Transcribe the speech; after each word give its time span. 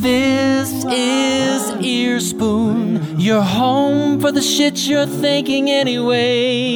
This 0.00 0.84
is 0.86 1.70
Ear 1.84 2.20
Spoon, 2.20 3.20
your 3.20 3.42
home 3.42 4.18
for 4.18 4.32
the 4.32 4.40
shit 4.40 4.86
you're 4.86 5.04
thinking 5.06 5.68
anyway. 5.68 6.70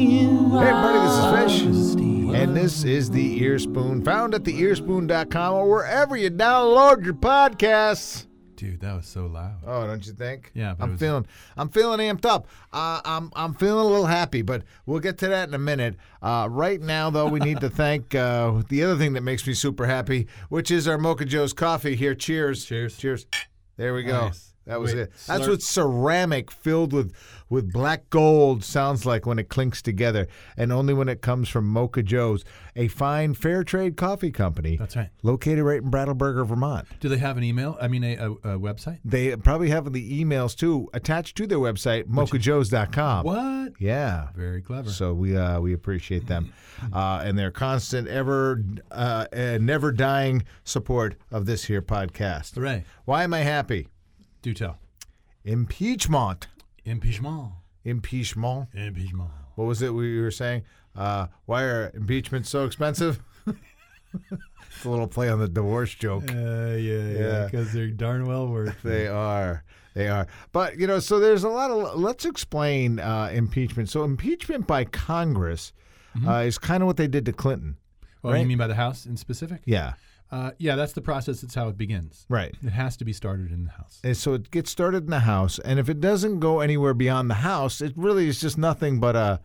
Hey 0.00 0.26
everybody, 0.26 0.98
this 0.98 1.16
is 1.18 1.94
Fish. 1.94 2.00
And 2.34 2.56
this 2.56 2.84
is 2.84 3.10
the 3.10 3.42
Ear 3.42 3.58
Spoon, 3.58 4.02
found 4.02 4.34
at 4.34 4.44
theearspoon.com 4.44 5.54
or 5.54 5.68
wherever 5.68 6.16
you 6.16 6.30
download 6.30 7.04
your 7.04 7.14
podcasts. 7.14 8.26
Dude, 8.60 8.80
that 8.80 8.94
was 8.94 9.06
so 9.06 9.24
loud. 9.24 9.56
Oh, 9.66 9.86
don't 9.86 10.06
you 10.06 10.12
think? 10.12 10.50
Yeah, 10.52 10.74
I'm 10.78 10.90
was- 10.90 11.00
feeling 11.00 11.26
I'm 11.56 11.70
feeling 11.70 11.98
amped 11.98 12.26
up. 12.26 12.46
Uh, 12.74 13.00
I'm 13.06 13.32
I'm 13.34 13.54
feeling 13.54 13.86
a 13.86 13.88
little 13.88 14.04
happy, 14.04 14.42
but 14.42 14.64
we'll 14.84 15.00
get 15.00 15.16
to 15.18 15.28
that 15.28 15.48
in 15.48 15.54
a 15.54 15.58
minute. 15.58 15.96
Uh, 16.20 16.46
right 16.50 16.78
now, 16.78 17.08
though, 17.08 17.26
we 17.26 17.40
need 17.40 17.60
to 17.60 17.70
thank 17.70 18.14
uh, 18.14 18.60
the 18.68 18.84
other 18.84 18.96
thing 18.96 19.14
that 19.14 19.22
makes 19.22 19.46
me 19.46 19.54
super 19.54 19.86
happy, 19.86 20.26
which 20.50 20.70
is 20.70 20.86
our 20.86 20.98
Mocha 20.98 21.24
Joe's 21.24 21.54
coffee 21.54 21.96
here. 21.96 22.14
Cheers! 22.14 22.66
Cheers. 22.66 22.98
Cheers! 22.98 23.24
There 23.78 23.94
we 23.94 24.02
go. 24.02 24.26
Nice. 24.26 24.52
That 24.66 24.78
was 24.78 24.92
Wait, 24.92 25.00
it. 25.00 25.12
That's 25.26 25.48
what 25.48 25.62
ceramic 25.62 26.50
filled 26.50 26.92
with 26.92 27.14
with 27.50 27.72
black 27.72 28.08
gold 28.08 28.64
sounds 28.64 29.04
like 29.04 29.26
when 29.26 29.38
it 29.38 29.48
clinks 29.48 29.82
together, 29.82 30.28
and 30.56 30.72
only 30.72 30.94
when 30.94 31.08
it 31.08 31.20
comes 31.20 31.48
from 31.48 31.66
Mocha 31.66 32.02
Joe's, 32.02 32.44
a 32.76 32.88
fine 32.88 33.34
fair 33.34 33.64
trade 33.64 33.96
coffee 33.96 34.30
company. 34.30 34.76
That's 34.76 34.96
right. 34.96 35.10
Located 35.22 35.64
right 35.64 35.82
in 35.82 35.90
Brattleboro, 35.90 36.44
Vermont. 36.44 36.86
Do 37.00 37.08
they 37.08 37.18
have 37.18 37.36
an 37.36 37.44
email? 37.44 37.76
I 37.80 37.88
mean, 37.88 38.04
a, 38.04 38.14
a, 38.16 38.30
a 38.30 38.58
website? 38.58 39.00
They 39.04 39.36
probably 39.36 39.68
have 39.70 39.92
the 39.92 40.24
emails 40.24 40.56
too 40.56 40.88
attached 40.94 41.36
to 41.38 41.46
their 41.46 41.58
website, 41.58 42.04
mochajoes.com. 42.04 43.24
What? 43.24 43.72
Yeah. 43.80 44.28
Very 44.36 44.62
clever. 44.62 44.90
So 44.90 45.12
we 45.12 45.36
uh, 45.36 45.60
we 45.60 45.72
appreciate 45.72 46.26
them 46.26 46.52
uh, 46.92 47.22
and 47.24 47.36
their 47.36 47.50
constant, 47.50 48.06
ever, 48.08 48.62
uh, 48.92 49.26
uh, 49.32 49.58
never 49.60 49.90
dying 49.90 50.44
support 50.64 51.16
of 51.32 51.46
this 51.46 51.64
here 51.64 51.82
podcast. 51.82 52.54
Hooray. 52.54 52.84
Why 53.04 53.24
am 53.24 53.34
I 53.34 53.40
happy? 53.40 53.88
Do 54.42 54.54
tell. 54.54 54.78
Impeachment. 55.44 56.46
Impeachment. 56.84 57.52
Impeachment. 57.84 58.68
Impeachment. 58.74 59.30
What 59.54 59.64
was 59.66 59.82
it 59.82 59.92
we 59.92 60.20
were 60.20 60.30
saying? 60.30 60.62
Uh, 60.96 61.26
why 61.46 61.62
are 61.62 61.90
impeachments 61.94 62.48
so 62.50 62.64
expensive? 62.64 63.20
it's 63.46 64.84
a 64.84 64.88
little 64.90 65.06
play 65.06 65.28
on 65.28 65.38
the 65.38 65.48
divorce 65.48 65.94
joke. 65.94 66.24
Uh, 66.30 66.34
yeah, 66.34 66.76
Yeah. 66.76 67.18
yeah. 67.18 67.44
Because 67.46 67.72
they're 67.72 67.88
darn 67.88 68.26
well 68.26 68.48
worth 68.48 68.76
They 68.82 69.06
are. 69.06 69.64
They 69.94 70.08
are. 70.08 70.26
But, 70.52 70.78
you 70.78 70.86
know, 70.86 71.00
so 71.00 71.18
there's 71.18 71.42
a 71.44 71.48
lot 71.48 71.70
of. 71.70 71.98
Let's 71.98 72.24
explain 72.24 73.00
uh, 73.00 73.30
impeachment. 73.32 73.88
So, 73.88 74.04
impeachment 74.04 74.66
by 74.66 74.84
Congress 74.84 75.72
uh, 76.26 76.38
is 76.46 76.58
kind 76.58 76.82
of 76.82 76.86
what 76.86 76.96
they 76.96 77.08
did 77.08 77.24
to 77.26 77.32
Clinton. 77.32 77.76
Oh, 78.22 78.30
Right. 78.30 78.40
you 78.40 78.46
mean 78.46 78.58
by 78.58 78.66
the 78.68 78.74
House 78.74 79.06
in 79.06 79.16
specific? 79.16 79.62
Yeah. 79.64 79.94
Uh, 80.32 80.52
yeah, 80.58 80.76
that's 80.76 80.92
the 80.92 81.00
process. 81.00 81.40
That's 81.40 81.54
how 81.54 81.68
it 81.68 81.76
begins. 81.76 82.24
Right. 82.28 82.54
It 82.62 82.70
has 82.70 82.96
to 82.98 83.04
be 83.04 83.12
started 83.12 83.50
in 83.50 83.64
the 83.64 83.72
House. 83.72 84.00
And 84.04 84.16
so 84.16 84.34
it 84.34 84.50
gets 84.50 84.70
started 84.70 85.04
in 85.04 85.10
the 85.10 85.20
House. 85.20 85.58
And 85.58 85.78
if 85.78 85.88
it 85.88 86.00
doesn't 86.00 86.40
go 86.40 86.60
anywhere 86.60 86.94
beyond 86.94 87.28
the 87.30 87.34
House, 87.34 87.80
it 87.80 87.92
really 87.96 88.28
is 88.28 88.40
just 88.40 88.56
nothing 88.58 89.00
but 89.00 89.16
a. 89.16 89.40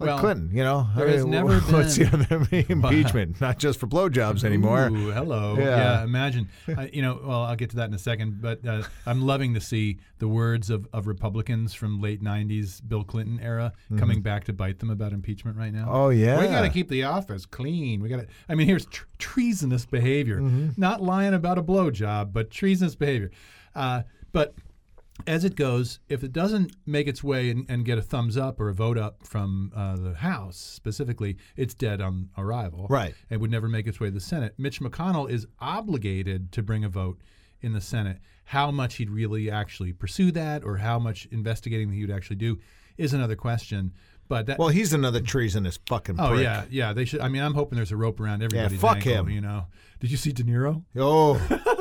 Like 0.00 0.08
Well, 0.08 0.18
Clinton, 0.18 0.50
you 0.52 0.64
know? 0.64 0.88
there 0.96 1.06
has 1.08 1.24
never 1.24 1.60
what's 1.72 1.96
been- 1.96 2.10
the 2.10 2.66
impeachment? 2.68 3.40
Not 3.40 3.58
just 3.58 3.78
for 3.78 3.86
blowjobs 3.86 4.42
anymore. 4.42 4.88
Ooh, 4.88 5.10
hello. 5.12 5.56
Yeah. 5.56 5.64
Yeah. 5.64 6.04
imagine. 6.04 6.48
I, 6.76 6.90
you 6.92 7.00
know, 7.00 7.20
well, 7.24 7.42
I'll 7.42 7.54
get 7.54 7.70
to 7.70 7.76
that 7.76 7.88
in 7.88 7.94
a 7.94 7.98
second, 7.98 8.42
but 8.42 8.66
uh, 8.66 8.82
I'm 9.06 9.22
loving 9.22 9.54
to 9.54 9.60
see 9.60 9.98
the 10.18 10.26
words 10.26 10.68
of, 10.68 10.88
of 10.92 11.06
Republicans 11.06 11.74
from 11.74 12.00
late 12.00 12.22
90s 12.22 12.80
Bill 12.86 13.04
Clinton 13.04 13.38
era 13.40 13.72
coming 13.96 14.20
back 14.20 14.44
to 14.44 14.52
bite 14.52 14.80
them 14.80 14.90
about 14.90 15.12
impeachment 15.12 15.56
right 15.56 15.72
now. 15.72 15.84
Mm-hmm. 15.86 15.94
Oh, 15.94 16.08
yeah. 16.08 16.40
We 16.40 16.46
got 16.48 16.62
to 16.62 16.70
keep 16.70 16.88
the 16.88 17.04
office 17.04 17.46
clean. 17.46 18.02
We 18.02 18.08
got 18.08 18.16
to, 18.20 18.26
I 18.48 18.56
mean, 18.56 18.66
here's 18.66 18.86
tr- 18.86 19.04
treasonous 19.18 19.86
behavior. 19.86 20.40
Mm-hmm. 20.40 20.70
Not 20.76 21.02
lying 21.02 21.34
about 21.34 21.56
a 21.58 21.62
blowjob, 21.62 22.32
but 22.32 22.50
treasonous 22.50 22.96
behavior. 22.96 23.30
Uh, 23.76 24.02
but 24.32 24.54
as 25.26 25.44
it 25.44 25.54
goes, 25.54 26.00
if 26.08 26.24
it 26.24 26.32
doesn't 26.32 26.74
make 26.86 27.06
its 27.06 27.22
way 27.22 27.50
and, 27.50 27.64
and 27.68 27.84
get 27.84 27.98
a 27.98 28.02
thumbs 28.02 28.36
up 28.36 28.60
or 28.60 28.68
a 28.68 28.74
vote 28.74 28.98
up 28.98 29.24
from 29.26 29.72
uh, 29.74 29.96
the 29.96 30.14
House 30.14 30.56
specifically, 30.56 31.36
it's 31.56 31.72
dead 31.74 32.00
on 32.00 32.30
arrival. 32.36 32.86
Right. 32.90 33.14
It 33.30 33.38
would 33.38 33.50
never 33.50 33.68
make 33.68 33.86
its 33.86 34.00
way 34.00 34.08
to 34.08 34.14
the 34.14 34.20
Senate. 34.20 34.54
Mitch 34.58 34.80
McConnell 34.80 35.30
is 35.30 35.46
obligated 35.60 36.50
to 36.52 36.62
bring 36.62 36.84
a 36.84 36.88
vote 36.88 37.20
in 37.60 37.72
the 37.72 37.80
Senate. 37.80 38.18
How 38.46 38.70
much 38.70 38.96
he'd 38.96 39.10
really 39.10 39.50
actually 39.50 39.92
pursue 39.92 40.30
that 40.32 40.64
or 40.64 40.76
how 40.78 40.98
much 40.98 41.26
investigating 41.30 41.90
he 41.92 42.00
would 42.04 42.14
actually 42.14 42.36
do 42.36 42.58
is 42.98 43.14
another 43.14 43.36
question. 43.36 43.92
But 44.26 44.46
that, 44.46 44.58
Well, 44.58 44.68
he's 44.68 44.92
another 44.94 45.20
treasonous 45.20 45.78
fucking 45.86 46.16
oh 46.18 46.30
prick. 46.30 46.42
yeah, 46.42 46.64
yeah, 46.70 46.92
they 46.94 47.04
should. 47.04 47.20
I 47.20 47.28
mean, 47.28 47.42
I'm 47.42 47.52
hoping 47.54 47.76
there's 47.76 47.92
a 47.92 47.96
rope 47.96 48.20
around 48.20 48.42
everybody's 48.42 48.80
fuck 48.80 48.96
ankle, 48.96 49.12
him. 49.12 49.28
You 49.30 49.40
know, 49.42 49.66
did 50.00 50.10
you 50.10 50.16
see 50.16 50.32
De 50.32 50.42
Niro? 50.42 50.82
Oh, 50.96 51.34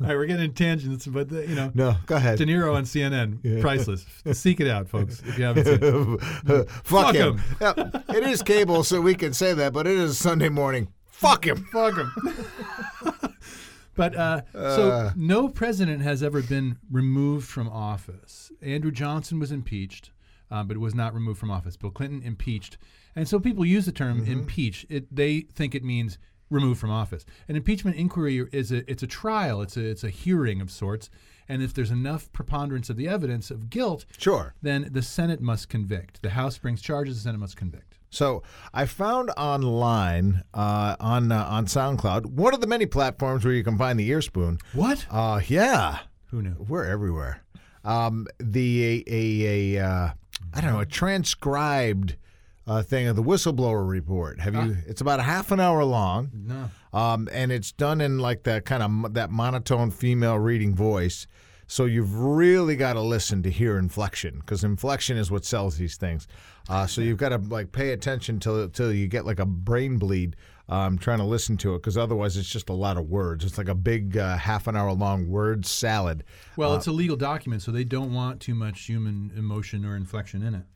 All 0.00 0.06
right, 0.06 0.16
we're 0.16 0.24
getting 0.26 0.46
in 0.46 0.54
tangents, 0.54 1.06
but 1.06 1.28
the, 1.28 1.46
you 1.46 1.54
know, 1.54 1.70
no. 1.74 1.94
Go 2.06 2.16
ahead. 2.16 2.38
De 2.38 2.46
Niro 2.46 2.74
on 2.74 2.84
CNN, 2.84 3.60
priceless. 3.60 4.06
Seek 4.32 4.58
it 4.60 4.66
out, 4.68 4.88
folks, 4.88 5.20
if 5.26 5.36
you 5.36 5.44
haven't 5.44 5.66
seen 5.66 6.18
it. 6.48 6.70
Fuck, 6.84 6.84
Fuck 6.84 7.14
him. 7.14 7.36
him. 7.38 7.42
Yeah, 7.60 8.16
it 8.16 8.22
is 8.24 8.42
cable, 8.42 8.82
so 8.82 9.00
we 9.02 9.14
can 9.14 9.34
say 9.34 9.52
that, 9.52 9.74
but 9.74 9.86
it 9.86 9.98
is 9.98 10.16
Sunday 10.16 10.48
morning. 10.48 10.88
Fuck 11.04 11.46
him. 11.46 11.66
Fuck 11.70 11.96
him. 11.96 12.12
but 13.94 14.16
uh, 14.16 14.40
so 14.54 15.10
no 15.16 15.48
president 15.48 16.00
has 16.00 16.22
ever 16.22 16.40
been 16.40 16.78
removed 16.90 17.46
from 17.46 17.68
office. 17.68 18.50
Andrew 18.62 18.90
Johnson 18.90 19.38
was 19.38 19.52
impeached, 19.52 20.12
uh, 20.50 20.62
but 20.62 20.78
was 20.78 20.94
not 20.94 21.12
removed 21.12 21.38
from 21.38 21.50
office. 21.50 21.76
Bill 21.76 21.90
Clinton 21.90 22.22
impeached, 22.22 22.78
and 23.14 23.28
so 23.28 23.38
people 23.38 23.66
use 23.66 23.84
the 23.84 23.92
term 23.92 24.24
impeach. 24.24 24.86
It, 24.88 25.14
they 25.14 25.40
think 25.42 25.74
it 25.74 25.84
means 25.84 26.16
removed 26.50 26.80
from 26.80 26.90
office. 26.90 27.24
An 27.48 27.56
impeachment 27.56 27.96
inquiry 27.96 28.46
is 28.52 28.70
a 28.72 28.88
it's 28.90 29.02
a 29.02 29.06
trial. 29.06 29.62
It's 29.62 29.76
a 29.76 29.84
it's 29.84 30.04
a 30.04 30.10
hearing 30.10 30.60
of 30.60 30.70
sorts. 30.70 31.08
And 31.48 31.62
if 31.62 31.74
there's 31.74 31.90
enough 31.90 32.30
preponderance 32.32 32.90
of 32.90 32.96
the 32.96 33.08
evidence 33.08 33.50
of 33.50 33.70
guilt, 33.70 34.04
Sure. 34.18 34.54
then 34.62 34.88
the 34.92 35.02
Senate 35.02 35.40
must 35.40 35.68
convict. 35.68 36.22
The 36.22 36.30
House 36.30 36.56
brings 36.58 36.80
charges. 36.80 37.16
The 37.16 37.22
Senate 37.22 37.38
must 37.38 37.56
convict. 37.56 37.98
So 38.08 38.42
I 38.72 38.86
found 38.86 39.30
online 39.36 40.44
uh, 40.54 40.94
on 41.00 41.32
uh, 41.32 41.44
on 41.44 41.66
SoundCloud 41.66 42.26
one 42.26 42.54
of 42.54 42.60
the 42.60 42.66
many 42.68 42.86
platforms 42.86 43.44
where 43.44 43.54
you 43.54 43.64
can 43.64 43.78
find 43.78 43.98
the 43.98 44.06
ear 44.08 44.22
spoon. 44.22 44.58
What? 44.74 45.06
Uh, 45.10 45.40
yeah, 45.48 45.98
Who 46.26 46.42
knew? 46.42 46.54
we're 46.68 46.84
everywhere. 46.84 47.42
Um, 47.84 48.26
the 48.38 48.84
a 48.84 49.04
a, 49.08 49.76
a 49.78 49.84
uh, 49.84 50.10
I 50.54 50.60
don't 50.60 50.72
know 50.72 50.80
a 50.80 50.86
transcribed 50.86 52.16
uh, 52.70 52.82
thing 52.82 53.08
of 53.08 53.16
the 53.16 53.22
whistleblower 53.22 53.86
report. 53.88 54.38
Have 54.38 54.54
you? 54.54 54.76
It's 54.86 55.00
about 55.00 55.18
a 55.18 55.24
half 55.24 55.50
an 55.50 55.58
hour 55.58 55.82
long. 55.82 56.30
No. 56.32 56.70
um, 56.96 57.28
and 57.32 57.50
it's 57.50 57.72
done 57.72 58.00
in 58.00 58.20
like 58.20 58.44
that 58.44 58.64
kind 58.64 58.82
of 58.82 59.14
that 59.14 59.30
monotone 59.30 59.90
female 59.90 60.38
reading 60.38 60.74
voice. 60.76 61.26
So 61.66 61.84
you've 61.84 62.16
really 62.16 62.76
got 62.76 62.92
to 62.92 63.00
listen 63.00 63.42
to 63.42 63.50
hear 63.50 63.76
inflection 63.76 64.38
because 64.38 64.62
inflection 64.62 65.16
is 65.16 65.30
what 65.32 65.44
sells 65.44 65.78
these 65.78 65.96
things. 65.96 66.28
Uh, 66.68 66.86
so 66.86 67.00
you've 67.00 67.18
got 67.18 67.30
to 67.30 67.38
like 67.38 67.72
pay 67.72 67.90
attention 67.90 68.38
till 68.38 68.68
till 68.68 68.92
you 68.92 69.08
get 69.08 69.26
like 69.26 69.40
a 69.40 69.46
brain 69.46 69.98
bleed 69.98 70.36
um, 70.68 70.96
trying 70.96 71.18
to 71.18 71.24
listen 71.24 71.56
to 71.58 71.74
it 71.74 71.78
because 71.78 71.98
otherwise 71.98 72.36
it's 72.36 72.48
just 72.48 72.68
a 72.68 72.72
lot 72.72 72.96
of 72.96 73.08
words. 73.08 73.44
It's 73.44 73.58
like 73.58 73.68
a 73.68 73.74
big 73.74 74.16
uh, 74.16 74.36
half 74.36 74.68
an 74.68 74.76
hour 74.76 74.92
long 74.92 75.28
word 75.28 75.66
salad. 75.66 76.22
Well, 76.56 76.76
it's 76.76 76.86
a 76.86 76.92
legal 76.92 77.16
document, 77.16 77.62
so 77.62 77.72
they 77.72 77.84
don't 77.84 78.14
want 78.14 78.40
too 78.40 78.54
much 78.54 78.82
human 78.82 79.32
emotion 79.36 79.84
or 79.84 79.96
inflection 79.96 80.42
in 80.42 80.54
it. 80.54 80.66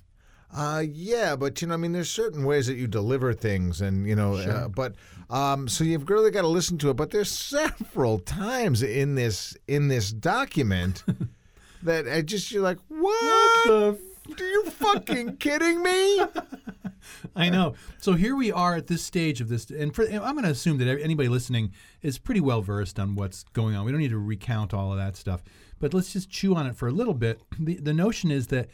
Uh, 0.54 0.84
yeah, 0.88 1.34
but 1.34 1.60
you 1.60 1.66
know, 1.66 1.74
I 1.74 1.76
mean, 1.76 1.92
there's 1.92 2.10
certain 2.10 2.44
ways 2.44 2.68
that 2.68 2.76
you 2.76 2.86
deliver 2.86 3.32
things, 3.32 3.80
and 3.80 4.06
you 4.06 4.14
know, 4.14 4.34
uh, 4.34 4.68
but 4.68 4.94
um, 5.28 5.66
so 5.66 5.82
you've 5.82 6.08
really 6.08 6.30
got 6.30 6.42
to 6.42 6.48
listen 6.48 6.78
to 6.78 6.90
it. 6.90 6.94
But 6.94 7.10
there's 7.10 7.30
several 7.30 8.20
times 8.20 8.80
in 8.82 9.16
this 9.16 9.56
in 9.66 9.88
this 9.88 10.12
document 10.12 11.02
that 11.82 12.06
I 12.06 12.22
just 12.22 12.52
you're 12.52 12.62
like, 12.62 12.78
what? 12.86 13.66
the 13.66 13.98
Are 14.30 14.44
you 14.44 14.64
fucking 14.70 15.38
kidding 15.38 15.82
me? 15.82 16.20
I 17.36 17.50
know. 17.50 17.74
So 17.98 18.12
here 18.12 18.36
we 18.36 18.52
are 18.52 18.76
at 18.76 18.86
this 18.86 19.02
stage 19.02 19.40
of 19.40 19.48
this, 19.48 19.68
and, 19.70 19.94
for, 19.94 20.04
and 20.04 20.20
I'm 20.20 20.34
going 20.34 20.44
to 20.44 20.50
assume 20.50 20.78
that 20.78 20.88
anybody 21.02 21.28
listening 21.28 21.72
is 22.00 22.16
pretty 22.16 22.40
well 22.40 22.62
versed 22.62 22.98
on 23.00 23.16
what's 23.16 23.42
going 23.52 23.74
on. 23.74 23.84
We 23.84 23.90
don't 23.90 24.00
need 24.00 24.10
to 24.10 24.18
recount 24.18 24.72
all 24.72 24.92
of 24.92 24.98
that 24.98 25.16
stuff, 25.16 25.42
but 25.80 25.92
let's 25.92 26.12
just 26.12 26.30
chew 26.30 26.54
on 26.54 26.66
it 26.66 26.76
for 26.76 26.86
a 26.86 26.92
little 26.92 27.12
bit. 27.12 27.40
The, 27.58 27.74
the 27.76 27.92
notion 27.92 28.30
is 28.30 28.46
that 28.48 28.68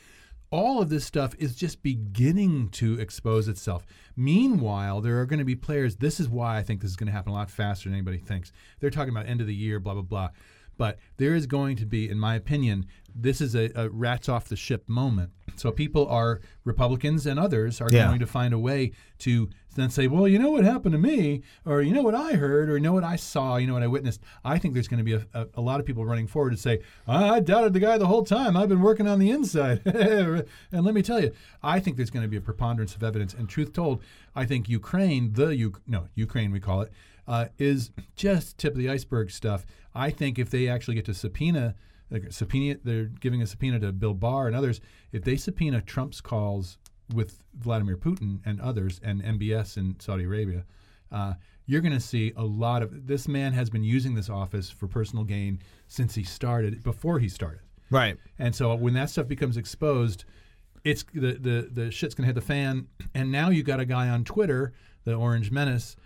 all 0.50 0.82
of 0.82 0.88
this 0.88 1.04
stuff 1.04 1.34
is 1.38 1.54
just 1.54 1.82
beginning 1.82 2.68
to 2.70 2.98
expose 2.98 3.46
itself. 3.46 3.86
Meanwhile, 4.16 5.00
there 5.00 5.20
are 5.20 5.26
going 5.26 5.38
to 5.38 5.44
be 5.44 5.54
players. 5.54 5.96
This 5.96 6.18
is 6.18 6.28
why 6.28 6.58
I 6.58 6.62
think 6.62 6.80
this 6.80 6.90
is 6.90 6.96
going 6.96 7.06
to 7.06 7.12
happen 7.12 7.30
a 7.30 7.34
lot 7.34 7.50
faster 7.50 7.88
than 7.88 7.96
anybody 7.96 8.18
thinks. 8.18 8.52
They're 8.80 8.90
talking 8.90 9.14
about 9.14 9.26
end 9.26 9.40
of 9.40 9.46
the 9.46 9.54
year, 9.54 9.78
blah 9.78 9.94
blah 9.94 10.02
blah. 10.02 10.30
But 10.76 10.98
there 11.18 11.34
is 11.34 11.46
going 11.46 11.76
to 11.76 11.86
be, 11.86 12.08
in 12.08 12.18
my 12.18 12.34
opinion, 12.36 12.86
this 13.14 13.42
is 13.42 13.54
a, 13.54 13.70
a 13.74 13.90
rats 13.90 14.30
off 14.30 14.48
the 14.48 14.56
ship 14.56 14.88
moment 14.88 15.32
So 15.56 15.70
people 15.70 16.06
are 16.08 16.40
Republicans 16.64 17.26
and 17.26 17.38
others 17.38 17.80
are 17.80 17.90
Yeah. 17.90 18.06
going 18.08 18.20
to 18.20 18.26
find 18.26 18.52
a 18.54 18.58
way 18.58 18.92
to 19.18 19.48
then 19.76 19.88
say, 19.90 20.08
well, 20.08 20.26
you 20.26 20.38
know 20.38 20.50
what 20.50 20.64
happened 20.64 20.92
to 20.92 20.98
me, 20.98 21.42
or 21.64 21.80
you 21.80 21.92
know 21.92 22.02
what 22.02 22.14
I 22.14 22.32
heard, 22.32 22.68
or 22.68 22.74
you 22.74 22.80
know 22.82 22.92
what 22.92 23.04
I 23.04 23.14
saw, 23.16 23.56
you 23.56 23.66
know 23.68 23.74
what 23.74 23.82
I 23.84 23.86
witnessed. 23.86 24.20
I 24.44 24.58
think 24.58 24.74
there's 24.74 24.88
going 24.88 24.98
to 24.98 25.04
be 25.04 25.12
a, 25.14 25.24
a, 25.32 25.46
a 25.54 25.60
lot 25.60 25.78
of 25.78 25.86
people 25.86 26.04
running 26.04 26.26
forward 26.26 26.50
to 26.50 26.56
say, 26.56 26.80
I 27.06 27.38
doubted 27.40 27.72
the 27.72 27.80
guy 27.80 27.96
the 27.96 28.06
whole 28.08 28.24
time. 28.24 28.56
I've 28.56 28.68
been 28.68 28.80
working 28.82 29.06
on 29.06 29.18
the 29.20 29.30
inside. 29.30 29.82
and 29.86 30.44
let 30.72 30.94
me 30.94 31.02
tell 31.02 31.20
you, 31.22 31.32
I 31.62 31.78
think 31.80 31.96
there's 31.96 32.10
going 32.10 32.24
to 32.24 32.28
be 32.28 32.36
a 32.36 32.40
preponderance 32.40 32.94
of 32.96 33.02
evidence. 33.04 33.32
And 33.32 33.48
truth 33.48 33.72
told, 33.72 34.02
I 34.34 34.44
think 34.44 34.68
Ukraine, 34.68 35.34
the 35.34 35.54
U- 35.56 35.74
no 35.86 36.08
Ukraine 36.14 36.50
we 36.50 36.60
call 36.60 36.82
it, 36.82 36.92
uh, 37.28 37.46
is 37.58 37.90
just 38.16 38.58
tip 38.58 38.72
of 38.72 38.78
the 38.78 38.90
iceberg 38.90 39.30
stuff. 39.30 39.64
I 39.94 40.10
think 40.10 40.38
if 40.38 40.50
they 40.50 40.66
actually 40.68 40.96
get 40.96 41.04
to 41.06 41.14
subpoena, 41.14 41.76
like 42.10 42.32
subpoena, 42.32 42.78
they're 42.82 43.04
giving 43.04 43.42
a 43.42 43.46
subpoena 43.46 43.78
to 43.80 43.92
Bill 43.92 44.14
Barr 44.14 44.46
and 44.46 44.56
others. 44.56 44.80
If 45.12 45.24
they 45.24 45.36
subpoena 45.36 45.80
Trump's 45.80 46.20
calls 46.20 46.78
with 47.14 47.42
Vladimir 47.54 47.96
Putin 47.96 48.40
and 48.44 48.60
others 48.60 49.00
and 49.02 49.22
MBS 49.22 49.76
in 49.76 49.98
Saudi 50.00 50.24
Arabia, 50.24 50.64
uh, 51.12 51.34
you're 51.66 51.80
going 51.80 51.94
to 51.94 52.00
see 52.00 52.32
a 52.36 52.44
lot 52.44 52.82
of 52.82 53.06
this 53.06 53.28
man 53.28 53.52
has 53.52 53.70
been 53.70 53.84
using 53.84 54.14
this 54.14 54.28
office 54.28 54.70
for 54.70 54.88
personal 54.88 55.24
gain 55.24 55.60
since 55.88 56.14
he 56.14 56.24
started, 56.24 56.82
before 56.82 57.18
he 57.18 57.28
started. 57.28 57.60
Right. 57.90 58.16
And 58.38 58.54
so 58.54 58.74
when 58.74 58.94
that 58.94 59.10
stuff 59.10 59.28
becomes 59.28 59.56
exposed, 59.56 60.24
it's 60.84 61.04
the 61.12 61.32
the 61.34 61.68
the 61.70 61.90
shit's 61.90 62.14
gonna 62.14 62.26
hit 62.26 62.34
the 62.34 62.40
fan. 62.40 62.86
And 63.14 63.30
now 63.30 63.50
you 63.50 63.62
got 63.62 63.80
a 63.80 63.84
guy 63.84 64.08
on 64.08 64.24
Twitter, 64.24 64.72
the 65.04 65.14
Orange 65.14 65.50
Menace, 65.50 65.96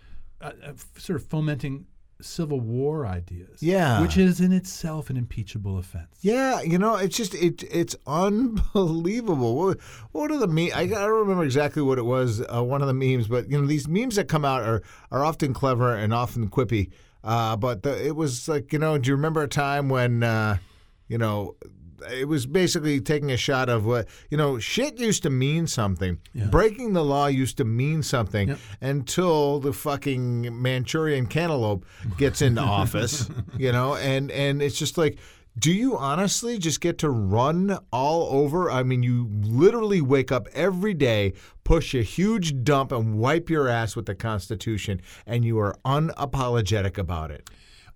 uh, 0.41 0.51
uh, 0.63 0.73
sort 0.97 1.19
of 1.19 1.25
fomenting 1.27 1.85
civil 2.21 2.59
war 2.59 3.05
ideas. 3.05 3.61
Yeah. 3.61 4.01
which 4.01 4.17
is 4.17 4.39
in 4.39 4.51
itself 4.51 5.09
an 5.09 5.17
impeachable 5.17 5.77
offense. 5.77 6.07
Yeah, 6.21 6.61
you 6.61 6.77
know, 6.77 6.95
it's 6.95 7.17
just 7.17 7.33
it 7.35 7.63
it's 7.63 7.95
unbelievable. 8.07 9.55
What, 9.55 9.81
what 10.11 10.31
are 10.31 10.37
the 10.37 10.47
me? 10.47 10.71
I, 10.71 10.81
I 10.81 10.87
don't 10.87 11.19
remember 11.19 11.43
exactly 11.43 11.81
what 11.81 11.97
it 11.97 12.05
was. 12.05 12.41
Uh, 12.41 12.63
one 12.63 12.81
of 12.81 12.87
the 12.87 12.93
memes, 12.93 13.27
but 13.27 13.49
you 13.49 13.59
know, 13.59 13.67
these 13.67 13.87
memes 13.87 14.15
that 14.15 14.27
come 14.27 14.45
out 14.45 14.63
are 14.63 14.81
are 15.11 15.23
often 15.25 15.53
clever 15.53 15.93
and 15.93 16.13
often 16.13 16.49
quippy. 16.49 16.91
Uh, 17.23 17.55
but 17.55 17.83
the, 17.83 18.05
it 18.05 18.15
was 18.15 18.47
like 18.47 18.71
you 18.71 18.79
know, 18.79 18.97
do 18.97 19.09
you 19.09 19.15
remember 19.15 19.41
a 19.41 19.47
time 19.47 19.89
when 19.89 20.23
uh, 20.23 20.57
you 21.07 21.17
know? 21.17 21.55
It 22.11 22.27
was 22.27 22.45
basically 22.45 22.99
taking 23.01 23.31
a 23.31 23.37
shot 23.37 23.69
of 23.69 23.85
what 23.85 24.07
you 24.29 24.37
know. 24.37 24.59
Shit 24.59 24.99
used 24.99 25.23
to 25.23 25.29
mean 25.29 25.67
something. 25.67 26.19
Breaking 26.51 26.93
the 26.93 27.03
law 27.03 27.27
used 27.27 27.57
to 27.57 27.65
mean 27.65 28.03
something 28.03 28.49
Yep. 28.49 28.59
until 28.81 29.59
the 29.59 29.73
fucking 29.73 30.61
Manchurian 30.61 31.27
cantaloupe 31.27 31.85
gets 32.17 32.41
into 32.41 32.61
office. 32.81 33.29
You 33.57 33.71
know, 33.71 33.95
and 33.95 34.31
and 34.31 34.61
it's 34.61 34.77
just 34.77 34.97
like 34.97 35.17
do 35.57 35.71
you 35.71 35.97
honestly 35.97 36.57
just 36.57 36.81
get 36.81 36.97
to 36.97 37.09
run 37.09 37.77
all 37.93 38.23
over? 38.41 38.69
I 38.69 38.83
mean, 38.83 39.03
you 39.03 39.29
literally 39.43 40.01
wake 40.01 40.29
up 40.29 40.49
every 40.53 40.93
day, 40.93 41.31
push 41.63 41.95
a 41.95 42.01
huge 42.01 42.61
dump, 42.65 42.91
and 42.91 43.17
wipe 43.17 43.49
your 43.49 43.69
ass 43.69 43.95
with 43.95 44.05
the 44.05 44.15
Constitution, 44.15 44.99
and 45.25 45.45
you 45.45 45.57
are 45.59 45.73
unapologetic 45.85 46.97
about 46.97 47.31
it. 47.31 47.49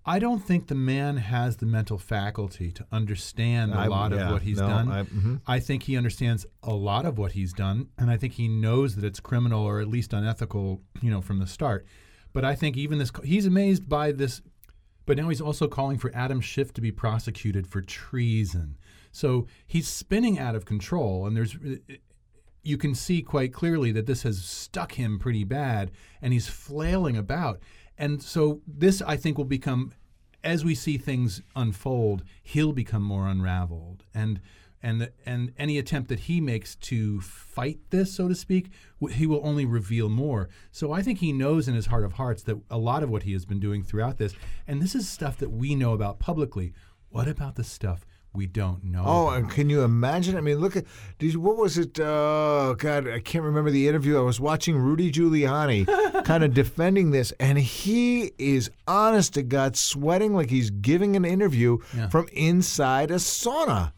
I 0.06 0.18
don't 0.18 0.40
think 0.40 0.68
the 0.68 0.74
man 0.74 1.18
has 1.18 1.58
the 1.58 1.66
mental 1.66 1.98
faculty 1.98 2.70
to 2.72 2.86
understand 2.90 3.72
a 3.72 3.78
I- 3.80 3.86
lot 3.86 4.12
yeah, 4.12 4.26
of 4.26 4.32
what 4.32 4.42
he's 4.42 4.58
no, 4.58 4.66
done. 4.68 4.90
I- 4.90 5.04
mhm. 5.04 5.40
I 5.46 5.60
think 5.60 5.82
he 5.82 5.96
understands 5.96 6.46
a 6.62 6.72
lot 6.74 7.04
of 7.04 7.18
what 7.18 7.32
he's 7.32 7.52
done, 7.52 7.88
and 7.98 8.10
I 8.10 8.16
think 8.16 8.34
he 8.34 8.48
knows 8.48 8.96
that 8.96 9.04
it's 9.04 9.20
criminal 9.20 9.62
or 9.62 9.80
at 9.80 9.88
least 9.88 10.12
unethical, 10.12 10.80
you 11.02 11.10
know, 11.10 11.20
from 11.20 11.38
the 11.38 11.46
start. 11.46 11.86
But 12.32 12.44
I 12.44 12.54
think 12.54 12.76
even 12.76 12.98
this, 12.98 13.12
he's 13.24 13.44
amazed 13.46 13.88
by 13.88 14.12
this. 14.12 14.40
But 15.06 15.16
now 15.16 15.28
he's 15.28 15.40
also 15.40 15.66
calling 15.66 15.98
for 15.98 16.14
Adam 16.14 16.40
Schiff 16.40 16.72
to 16.74 16.80
be 16.80 16.92
prosecuted 16.92 17.66
for 17.66 17.80
treason. 17.80 18.76
So 19.10 19.46
he's 19.66 19.88
spinning 19.88 20.38
out 20.38 20.54
of 20.54 20.64
control, 20.64 21.26
and 21.26 21.36
there's 21.36 21.56
you 22.62 22.76
can 22.76 22.94
see 22.94 23.22
quite 23.22 23.52
clearly 23.52 23.90
that 23.92 24.06
this 24.06 24.22
has 24.22 24.42
stuck 24.44 24.92
him 24.92 25.18
pretty 25.18 25.44
bad 25.44 25.90
and 26.20 26.32
he's 26.34 26.46
flailing 26.46 27.16
about. 27.16 27.58
And 28.00 28.22
so 28.22 28.62
this 28.66 29.02
I 29.02 29.16
think 29.16 29.36
will 29.36 29.44
become 29.44 29.92
as 30.42 30.64
we 30.64 30.74
see 30.74 30.96
things 30.96 31.42
unfold, 31.54 32.24
he'll 32.42 32.72
become 32.72 33.02
more 33.02 33.28
unraveled. 33.28 34.04
And 34.14 34.40
and 34.82 35.10
and 35.26 35.52
any 35.58 35.76
attempt 35.76 36.08
that 36.08 36.20
he 36.20 36.40
makes 36.40 36.74
to 36.76 37.20
fight 37.20 37.78
this, 37.90 38.14
so 38.14 38.28
to 38.28 38.34
speak, 38.34 38.70
he 39.10 39.26
will 39.26 39.42
only 39.44 39.66
reveal 39.66 40.08
more. 40.08 40.48
So 40.72 40.92
I 40.92 41.02
think 41.02 41.18
he 41.18 41.34
knows 41.34 41.68
in 41.68 41.74
his 41.74 41.86
heart 41.86 42.04
of 42.04 42.14
hearts 42.14 42.42
that 42.44 42.58
a 42.70 42.78
lot 42.78 43.02
of 43.02 43.10
what 43.10 43.24
he 43.24 43.34
has 43.34 43.44
been 43.44 43.60
doing 43.60 43.82
throughout 43.82 44.16
this, 44.16 44.34
and 44.66 44.80
this 44.80 44.94
is 44.94 45.06
stuff 45.06 45.36
that 45.36 45.50
we 45.50 45.74
know 45.74 45.92
about 45.92 46.18
publicly. 46.18 46.72
What 47.10 47.28
about 47.28 47.56
the 47.56 47.64
stuff 47.64 48.06
we 48.32 48.46
don't 48.46 48.84
know? 48.84 49.02
Oh, 49.04 49.26
about? 49.28 49.38
and 49.38 49.50
can 49.50 49.68
you 49.70 49.82
imagine? 49.82 50.36
I 50.36 50.40
mean, 50.40 50.58
look 50.58 50.76
at 50.76 50.84
did 51.18 51.32
you, 51.32 51.40
what 51.40 51.56
was 51.56 51.76
it? 51.78 51.98
Oh 51.98 52.74
God, 52.78 53.08
I 53.08 53.18
can't 53.20 53.44
remember 53.44 53.70
the 53.70 53.88
interview. 53.88 54.18
I 54.18 54.22
was 54.22 54.38
watching 54.40 54.76
Rudy 54.76 55.10
Giuliani, 55.10 56.24
kind 56.24 56.44
of 56.44 56.54
defending 56.54 57.10
this, 57.10 57.32
and 57.40 57.58
he 57.58 58.32
is 58.38 58.70
honest 58.86 59.34
to 59.34 59.42
God, 59.42 59.76
sweating 59.76 60.32
like 60.34 60.48
he's 60.50 60.70
giving 60.70 61.16
an 61.16 61.24
interview 61.24 61.78
Yeah. 61.96 62.08
from 62.08 62.28
inside 62.32 63.10
a 63.10 63.14
sauna. 63.16 63.92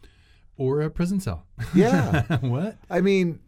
or 0.57 0.81
a 0.81 0.89
prison 0.89 1.19
cell. 1.19 1.45
Yeah, 1.75 2.37
what? 2.41 2.77
I 2.89 3.01
mean, 3.01 3.39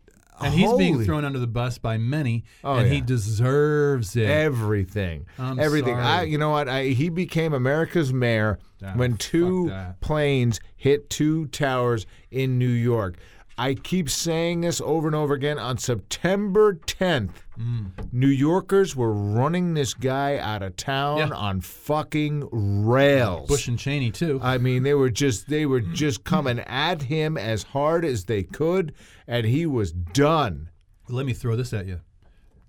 And 0.41 0.53
he's 0.53 0.73
being 0.73 1.03
thrown 1.05 1.23
under 1.25 1.39
the 1.39 1.47
bus 1.47 1.77
by 1.77 1.97
many, 1.97 2.43
Oh, 2.63 2.75
and 2.75 2.91
he 2.91 3.01
deserves 3.01 4.15
it. 4.15 4.25
Everything, 4.29 5.25
I'm 5.39 5.59
everything. 5.59 5.95
I, 5.95 6.23
you 6.23 6.37
know 6.37 6.49
what? 6.49 6.67
I, 6.67 6.85
he 6.87 7.09
became 7.09 7.53
America's 7.53 8.11
mayor 8.13 8.59
Ah, 8.83 8.91
when 8.95 9.15
two 9.17 9.71
planes 10.01 10.59
hit 10.75 11.09
two 11.09 11.47
towers 11.47 12.05
in 12.31 12.59
New 12.59 12.67
York. 12.67 13.15
I 13.57 13.73
keep 13.73 14.09
saying 14.09 14.61
this 14.61 14.81
over 14.81 15.07
and 15.07 15.15
over 15.15 15.33
again. 15.33 15.57
On 15.57 15.77
September 15.77 16.73
10th, 16.75 17.31
Mm. 17.57 18.11
New 18.11 18.27
Yorkers 18.27 18.97
were 18.97 19.13
running 19.13 19.75
this 19.75 19.93
guy 19.93 20.37
out 20.37 20.61
of 20.61 20.75
town 20.75 21.19
Yeah. 21.19 21.29
on 21.29 21.61
fucking 21.61 22.49
rails. 22.51 23.47
Bush 23.47 23.69
and 23.69 23.79
Cheney 23.79 24.11
too. 24.11 24.39
I 24.43 24.57
mean, 24.57 24.83
they 24.83 24.93
were 24.93 25.09
just 25.09 25.47
they 25.47 25.65
were 25.65 25.79
just 25.79 26.25
coming 26.25 26.59
at 26.59 27.03
him 27.03 27.37
as 27.37 27.63
hard 27.63 28.03
as 28.03 28.25
they 28.25 28.43
could, 28.43 28.93
and 29.25 29.45
he 29.45 29.65
was 29.65 29.93
done. 29.93 30.69
Let 31.07 31.25
me 31.25 31.31
throw 31.33 31.55
this 31.55 31.71
at 31.71 31.85
you. 31.87 32.01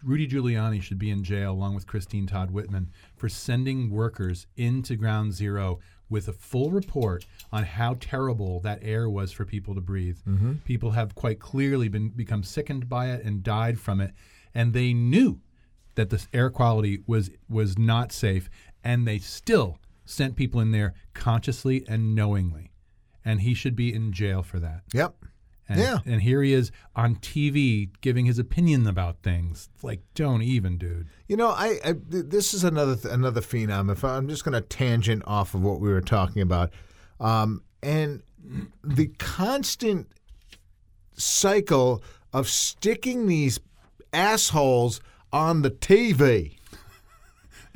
Rudy 0.05 0.29
Giuliani 0.29 0.81
should 0.81 0.99
be 1.01 1.11
in 1.11 1.25
jail 1.25 1.51
along 1.51 1.75
with 1.75 1.89
Christine 1.89 2.29
Todd 2.29 2.53
Whitman 2.53 2.91
for 3.17 3.29
sending 3.29 3.91
workers 3.91 4.47
into 4.57 4.95
Ground 4.95 5.33
Zero 5.33 5.81
with 6.09 6.29
a 6.29 6.33
full 6.33 6.71
report 6.71 7.27
on 7.53 7.65
how 7.65 7.97
terrible 8.01 8.61
that 8.61 8.79
air 8.83 9.09
was 9.09 9.33
for 9.33 9.45
people 9.45 9.75
to 9.75 9.81
breathe. 9.81 10.19
Mm-hmm. 10.27 10.55
People 10.65 10.93
have 10.93 11.15
quite 11.15 11.41
clearly 11.41 11.89
been 11.89 12.11
become 12.11 12.43
sickened 12.43 12.89
by 12.89 13.11
it 13.11 13.25
and 13.25 13.43
died 13.43 13.81
from 13.81 14.01
it, 14.01 14.13
and 14.55 14.73
they 14.73 14.93
knew 14.93 15.41
that 15.97 16.11
the 16.11 16.25
air 16.33 16.51
quality 16.51 17.03
was 17.07 17.31
was 17.49 17.79
not 17.79 18.13
safe, 18.13 18.49
and 18.85 19.07
they 19.07 19.19
still 19.19 19.79
sent 20.05 20.37
people 20.37 20.61
in 20.61 20.71
there 20.71 20.95
consciously 21.15 21.85
and 21.89 22.15
knowingly, 22.15 22.71
and 23.25 23.41
he 23.41 23.55
should 23.55 23.75
be 23.75 23.93
in 23.93 24.13
jail 24.13 24.43
for 24.43 24.61
that. 24.61 24.83
Yep. 24.93 25.17
And, 25.69 25.81
Yeah. 25.81 25.99
And 26.07 26.23
here 26.23 26.43
he 26.43 26.53
is 26.53 26.71
on 26.95 27.17
TV 27.17 27.91
giving 28.01 28.27
his 28.27 28.39
opinion 28.39 28.87
about 28.87 29.23
things. 29.23 29.69
It's 29.75 29.85
like, 29.85 30.01
don't 30.15 30.43
even, 30.43 30.79
dude. 30.79 31.09
You 31.29 31.37
know, 31.37 31.49
I, 31.49 31.79
I 31.85 31.95
this 32.09 32.55
is 32.55 32.63
another 32.63 32.97
th- 32.97 33.13
another 33.13 33.41
phenom. 33.41 33.91
If 33.91 34.05
I, 34.05 34.17
I'm 34.17 34.29
just 34.29 34.45
going 34.45 34.55
to 34.55 34.61
tangent 34.61 35.23
off 35.27 35.55
of 35.55 35.63
what 35.63 35.81
we 35.81 35.89
were 35.89 36.01
talking 36.01 36.43
about, 36.43 36.71
um, 37.19 37.63
and 37.83 38.23
the 38.85 39.09
constant 39.19 40.09
cycle 41.17 42.03
of 42.33 42.49
sticking 42.49 43.27
these 43.27 43.59
assholes 44.13 45.01
on 45.33 45.63
the 45.63 45.71
TV. 45.71 46.57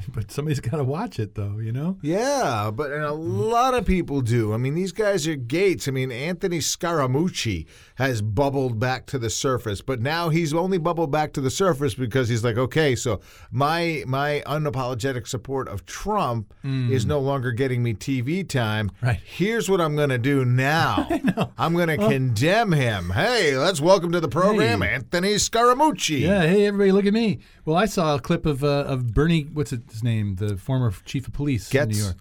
But 0.12 0.30
somebody's 0.32 0.60
got 0.60 0.76
to 0.78 0.84
watch 0.84 1.18
it, 1.20 1.34
though, 1.34 1.58
you 1.58 1.70
know? 1.72 1.96
Yeah, 2.02 2.70
but 2.74 2.90
and 2.90 3.04
a 3.04 3.12
lot 3.12 3.74
of 3.74 3.84
people 3.86 4.20
do. 4.22 4.52
I 4.52 4.56
mean, 4.56 4.74
these 4.74 4.92
guys 4.92 5.26
are 5.28 5.36
gates. 5.36 5.86
I 5.86 5.92
mean, 5.92 6.10
Anthony 6.10 6.58
Scaramucci 6.58 7.66
has 7.96 8.20
bubbled 8.22 8.78
back 8.80 9.06
to 9.06 9.18
the 9.18 9.30
surface, 9.30 9.80
but 9.82 10.00
now 10.00 10.28
he's 10.30 10.52
only 10.52 10.78
bubbled 10.78 11.10
back 11.10 11.32
to 11.34 11.40
the 11.40 11.50
surface 11.50 11.94
because 11.94 12.28
he's 12.28 12.42
like, 12.42 12.56
okay, 12.56 12.96
so 12.96 13.20
my 13.50 14.02
my 14.06 14.42
unapologetic 14.46 15.26
support 15.28 15.68
of 15.68 15.86
Trump 15.86 16.52
is 16.64 17.06
no 17.06 17.20
longer 17.20 17.52
getting 17.52 17.82
me 17.82 17.94
TV 17.94 18.46
time. 18.48 18.90
Right. 19.02 19.20
Here's 19.24 19.68
what 19.70 19.80
I'm 19.80 19.96
going 19.96 20.08
to 20.10 20.18
do 20.18 20.44
now. 20.44 21.08
I'm 21.58 21.74
going 21.74 21.88
to 21.88 21.96
condemn 21.98 22.72
him. 22.72 23.10
Hey, 23.10 23.56
let's 23.56 23.80
welcome 23.80 24.12
to 24.12 24.20
the 24.20 24.28
program 24.28 24.82
Hey. 24.82 24.88
Anthony 24.94 25.34
Scaramucci. 25.34 26.20
Yeah, 26.20 26.42
hey, 26.42 26.66
everybody, 26.66 26.92
look 26.92 27.06
at 27.06 27.12
me. 27.12 27.38
Well, 27.64 27.76
I 27.76 27.86
saw 27.86 28.14
a 28.16 28.20
clip 28.20 28.46
of 28.46 28.64
uh, 28.64 28.84
of 28.86 29.14
Bernie, 29.14 29.42
what's 29.52 29.72
his 29.92 30.02
name? 30.02 30.36
The 30.36 30.56
former 30.56 30.92
chief 31.04 31.26
of 31.26 31.32
police 31.32 31.72
in 31.74 31.88
New 31.88 31.96
York. 31.96 32.16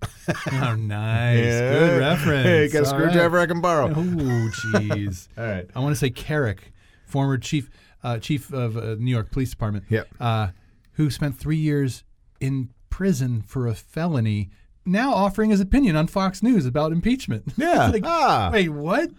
oh, 0.52 0.76
nice. 0.80 1.38
Yeah. 1.40 1.70
Good 1.80 2.00
reference. 2.00 2.46
Hey, 2.46 2.68
got 2.70 2.84
a 2.84 2.86
All 2.86 2.86
screwdriver 2.86 3.38
right. 3.38 3.44
I 3.44 3.46
can 3.48 3.62
borrow. 3.62 3.90
Oh, 3.90 3.94
jeez. 3.94 5.28
All 5.38 5.44
right. 5.46 5.70
I 5.76 5.80
want 5.80 5.94
to 5.94 6.00
say 6.00 6.10
Kerik, 6.10 6.60
former 7.06 7.38
chief 7.38 7.70
uh, 8.04 8.18
chief 8.20 8.54
of 8.54 8.78
uh, 8.78 8.96
New 8.98 9.12
York 9.12 9.32
Police 9.32 9.50
Department, 9.50 9.86
Yep. 9.90 10.08
uh, 10.20 10.48
who 10.94 11.10
spent 11.10 11.38
three 11.38 11.58
years 11.58 12.04
in 12.40 12.70
prison 12.90 13.42
for 13.42 13.68
a 13.68 13.74
felony, 13.76 14.50
now 14.86 15.14
offering 15.14 15.50
his 15.50 15.60
opinion 15.60 15.96
on 15.98 16.08
Fox 16.08 16.42
News 16.42 16.66
about 16.66 16.92
impeachment. 16.92 17.44
Yeah. 17.58 17.88
Like, 17.90 18.04
Ah. 18.06 18.50
Wait, 18.54 18.70
what? 18.70 19.10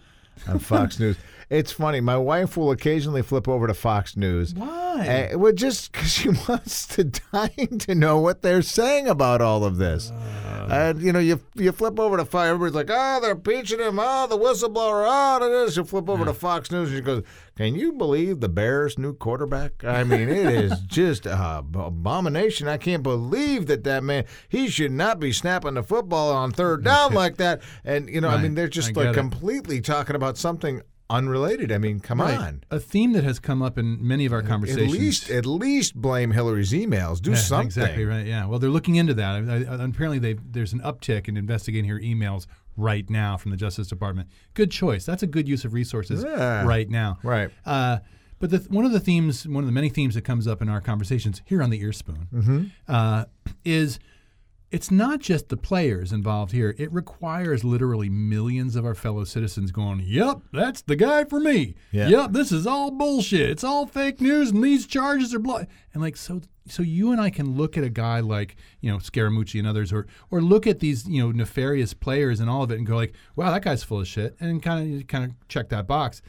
on 0.47 0.57
Fox 0.59 0.99
News. 0.99 1.15
It's 1.51 1.73
funny. 1.73 1.99
My 1.99 2.15
wife 2.15 2.55
will 2.55 2.71
occasionally 2.71 3.21
flip 3.21 3.45
over 3.45 3.67
to 3.67 3.73
Fox 3.73 4.15
News. 4.15 4.55
Why? 4.55 5.29
Uh, 5.33 5.37
well, 5.37 5.51
just 5.51 5.91
because 5.91 6.09
she 6.09 6.29
wants 6.47 6.87
to 6.87 7.03
dying 7.03 7.77
to 7.79 7.93
know 7.93 8.19
what 8.19 8.41
they're 8.41 8.61
saying 8.61 9.07
about 9.07 9.41
all 9.41 9.65
of 9.65 9.75
this. 9.75 10.11
Uh. 10.11 10.67
and 10.71 11.01
you 11.01 11.11
know, 11.11 11.19
you 11.19 11.41
you 11.55 11.73
flip 11.73 11.99
over 11.99 12.15
to 12.15 12.23
Fox. 12.23 12.47
Everybody's 12.47 12.73
like, 12.75 12.89
"Oh, 12.89 13.19
they're 13.21 13.31
impeaching 13.31 13.79
him. 13.79 13.99
Oh, 13.99 14.27
the 14.27 14.37
whistleblower. 14.37 15.05
Oh, 15.05 15.45
it 15.45 15.67
is." 15.67 15.75
You 15.75 15.83
flip 15.83 16.09
over 16.09 16.23
to 16.23 16.33
Fox 16.33 16.71
News, 16.71 16.89
and 16.89 16.97
she 16.97 17.01
goes, 17.01 17.23
"Can 17.57 17.75
you 17.75 17.91
believe 17.91 18.39
the 18.39 18.49
Bears' 18.49 18.97
new 18.97 19.13
quarterback? 19.13 19.83
I 19.83 20.05
mean, 20.05 20.29
it 20.29 20.37
is 20.37 20.79
just 20.87 21.25
a 21.25 21.63
b- 21.69 21.79
abomination. 21.79 22.69
I 22.69 22.77
can't 22.77 23.03
believe 23.03 23.67
that 23.67 23.83
that 23.83 24.03
man. 24.05 24.23
He 24.47 24.69
should 24.69 24.91
not 24.93 25.19
be 25.19 25.33
snapping 25.33 25.73
the 25.73 25.83
football 25.83 26.31
on 26.31 26.51
third 26.51 26.85
down 26.85 27.13
like 27.21 27.35
that." 27.37 27.61
And 27.83 28.07
you 28.07 28.21
know, 28.21 28.29
I 28.29 28.41
mean, 28.41 28.55
they're 28.55 28.69
just 28.69 28.93
get 28.93 29.07
like 29.07 29.13
completely 29.15 29.81
talking 29.81 30.15
about 30.15 30.37
something 30.37 30.81
unrelated. 31.11 31.71
I 31.71 31.77
mean, 31.77 31.99
come 31.99 32.21
Right. 32.21 32.37
on. 32.37 32.63
A 32.71 32.79
theme 32.79 33.13
that 33.13 33.23
has 33.23 33.39
come 33.39 33.61
up 33.61 33.77
in 33.77 34.05
many 34.05 34.25
of 34.25 34.33
our 34.33 34.41
conversations. 34.41 34.93
At 34.93 34.99
least, 34.99 35.29
at 35.29 35.45
least 35.45 35.95
blame 35.95 36.31
Hillary's 36.31 36.71
emails. 36.71 37.21
Do 37.21 37.31
Yeah, 37.31 37.37
something. 37.37 37.67
Exactly 37.67 38.05
right. 38.05 38.25
Yeah. 38.25 38.45
Well, 38.45 38.59
they're 38.59 38.69
looking 38.69 38.95
into 38.95 39.13
that. 39.15 39.35
I, 39.47 39.73
I, 39.73 39.83
apparently, 39.83 40.33
there's 40.33 40.73
an 40.73 40.79
uptick 40.81 41.27
in 41.27 41.37
investigating 41.37 41.89
her 41.89 41.99
emails 41.99 42.47
right 42.77 43.07
now 43.09 43.37
from 43.37 43.51
the 43.51 43.57
Justice 43.57 43.87
Department. 43.87 44.29
Good 44.53 44.71
choice. 44.71 45.05
That's 45.05 45.23
a 45.23 45.27
good 45.27 45.47
use 45.47 45.65
of 45.65 45.73
resources 45.73 46.23
Yeah. 46.23 46.63
right 46.65 46.89
now. 46.89 47.19
Right. 47.21 47.49
Uh, 47.65 47.99
but 48.39 48.49
the, 48.49 48.57
one 48.69 48.85
of 48.85 48.91
the 48.91 48.99
themes, 48.99 49.47
one 49.47 49.63
of 49.63 49.67
the 49.67 49.73
many 49.73 49.89
themes 49.89 50.15
that 50.15 50.23
comes 50.23 50.47
up 50.47 50.61
in 50.61 50.69
our 50.69 50.81
conversations 50.81 51.41
here 51.45 51.61
on 51.61 51.69
the 51.69 51.79
Ear 51.81 51.91
Spoon, 51.93 52.27
Mm-hmm. 52.33 52.63
uh, 52.87 53.25
is 53.63 53.99
it's 54.71 54.89
not 54.89 55.19
just 55.19 55.49
the 55.49 55.57
players 55.57 56.13
involved 56.13 56.53
here. 56.53 56.73
It 56.77 56.91
requires 56.93 57.63
literally 57.65 58.09
millions 58.09 58.77
of 58.77 58.85
our 58.85 58.95
fellow 58.95 59.25
citizens 59.25 59.71
going, 59.71 60.01
"Yep, 60.05 60.41
that's 60.53 60.81
the 60.81 60.95
guy 60.95 61.25
for 61.25 61.39
me. 61.39 61.75
Yeah. 61.91 62.07
Yep, 62.07 62.31
this 62.31 62.51
is 62.51 62.65
all 62.65 62.89
bullshit. 62.89 63.49
It's 63.49 63.65
all 63.65 63.85
fake 63.85 64.21
news, 64.21 64.51
and 64.51 64.63
these 64.63 64.87
charges 64.87 65.33
are 65.33 65.39
blo-. 65.39 65.65
And 65.93 66.01
like 66.01 66.15
so, 66.15 66.41
so 66.67 66.83
you 66.83 67.11
and 67.11 67.19
I 67.19 67.29
can 67.29 67.57
look 67.57 67.77
at 67.77 67.83
a 67.83 67.89
guy 67.89 68.21
like 68.21 68.55
you 68.79 68.89
know 68.89 68.97
Scaramucci 68.97 69.59
and 69.59 69.67
others, 69.67 69.91
or 69.91 70.07
or 70.29 70.41
look 70.41 70.65
at 70.65 70.79
these 70.79 71.05
you 71.05 71.21
know 71.21 71.31
nefarious 71.31 71.93
players 71.93 72.39
and 72.39 72.49
all 72.49 72.63
of 72.63 72.71
it, 72.71 72.77
and 72.77 72.87
go 72.87 72.95
like, 72.95 73.13
"Wow, 73.35 73.51
that 73.51 73.63
guy's 73.63 73.83
full 73.83 73.99
of 73.99 74.07
shit," 74.07 74.37
and 74.39 74.63
kind 74.63 75.01
of 75.01 75.07
kind 75.07 75.25
of 75.25 75.47
check 75.49 75.67
that 75.69 75.85
box. 75.85 76.21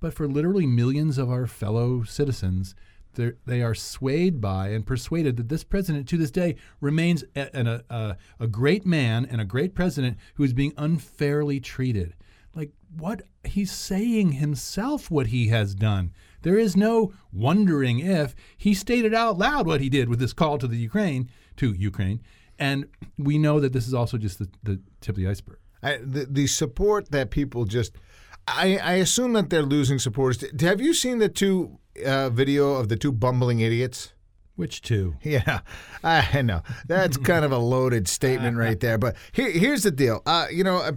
But 0.00 0.12
for 0.12 0.26
literally 0.26 0.66
millions 0.66 1.16
of 1.16 1.30
our 1.30 1.46
fellow 1.46 2.02
citizens, 2.02 2.74
they're- 3.14 3.36
they 3.46 3.62
are 3.62 3.74
swayed 3.74 4.40
by 4.40 4.68
and 4.68 4.86
persuaded 4.86 5.36
that 5.36 5.48
this 5.48 5.64
president 5.64 6.08
to 6.08 6.16
this 6.16 6.30
day 6.30 6.56
remains 6.80 7.24
a, 7.34 7.48
a, 7.58 7.94
a, 7.94 8.16
a 8.40 8.46
great 8.46 8.84
man 8.86 9.26
and 9.30 9.40
a 9.40 9.44
great 9.44 9.74
president 9.74 10.16
who 10.34 10.44
is 10.44 10.52
being 10.52 10.72
unfairly 10.76 11.60
treated. 11.60 12.14
Like 12.54 12.70
what 12.96 13.22
he's 13.44 13.72
saying 13.72 14.32
himself, 14.32 15.10
what 15.10 15.28
he 15.28 15.48
has 15.48 15.74
done. 15.74 16.12
There 16.42 16.58
is 16.58 16.76
no 16.76 17.12
wondering 17.32 17.98
if 17.98 18.34
he 18.56 18.74
stated 18.74 19.14
out 19.14 19.38
loud 19.38 19.66
what 19.66 19.80
he 19.80 19.88
did 19.88 20.08
with 20.08 20.18
this 20.18 20.32
call 20.32 20.58
to 20.58 20.68
the 20.68 20.76
Ukraine, 20.76 21.30
to 21.56 21.72
Ukraine. 21.72 22.20
And 22.58 22.86
we 23.18 23.38
know 23.38 23.58
that 23.60 23.72
this 23.72 23.88
is 23.88 23.94
also 23.94 24.18
just 24.18 24.38
the, 24.38 24.48
the 24.62 24.80
tip 25.00 25.16
of 25.16 25.22
the 25.22 25.28
iceberg. 25.28 25.58
I, 25.82 25.96
the, 25.98 26.26
the 26.30 26.46
support 26.46 27.10
that 27.10 27.30
people 27.30 27.64
just. 27.64 27.96
I, 28.46 28.76
I 28.76 28.92
assume 28.94 29.32
that 29.32 29.48
they're 29.48 29.62
losing 29.62 29.98
supporters. 29.98 30.44
Have 30.60 30.80
you 30.80 30.92
seen 30.92 31.18
the 31.18 31.30
two 31.30 31.78
uh, 32.04 32.30
video 32.30 32.74
of 32.74 32.88
the 32.88 32.96
two 32.96 33.12
bumbling 33.12 33.60
idiots? 33.60 34.12
Which 34.56 34.82
two? 34.82 35.16
Yeah, 35.22 35.60
I 36.04 36.42
know 36.42 36.62
that's 36.86 37.16
kind 37.16 37.44
of 37.44 37.50
a 37.52 37.58
loaded 37.58 38.06
statement 38.06 38.56
right 38.56 38.78
there. 38.78 38.98
But 38.98 39.16
here, 39.32 39.50
here's 39.50 39.82
the 39.82 39.90
deal. 39.90 40.22
Uh, 40.26 40.46
you 40.50 40.62
know, 40.62 40.76
uh, 40.76 40.92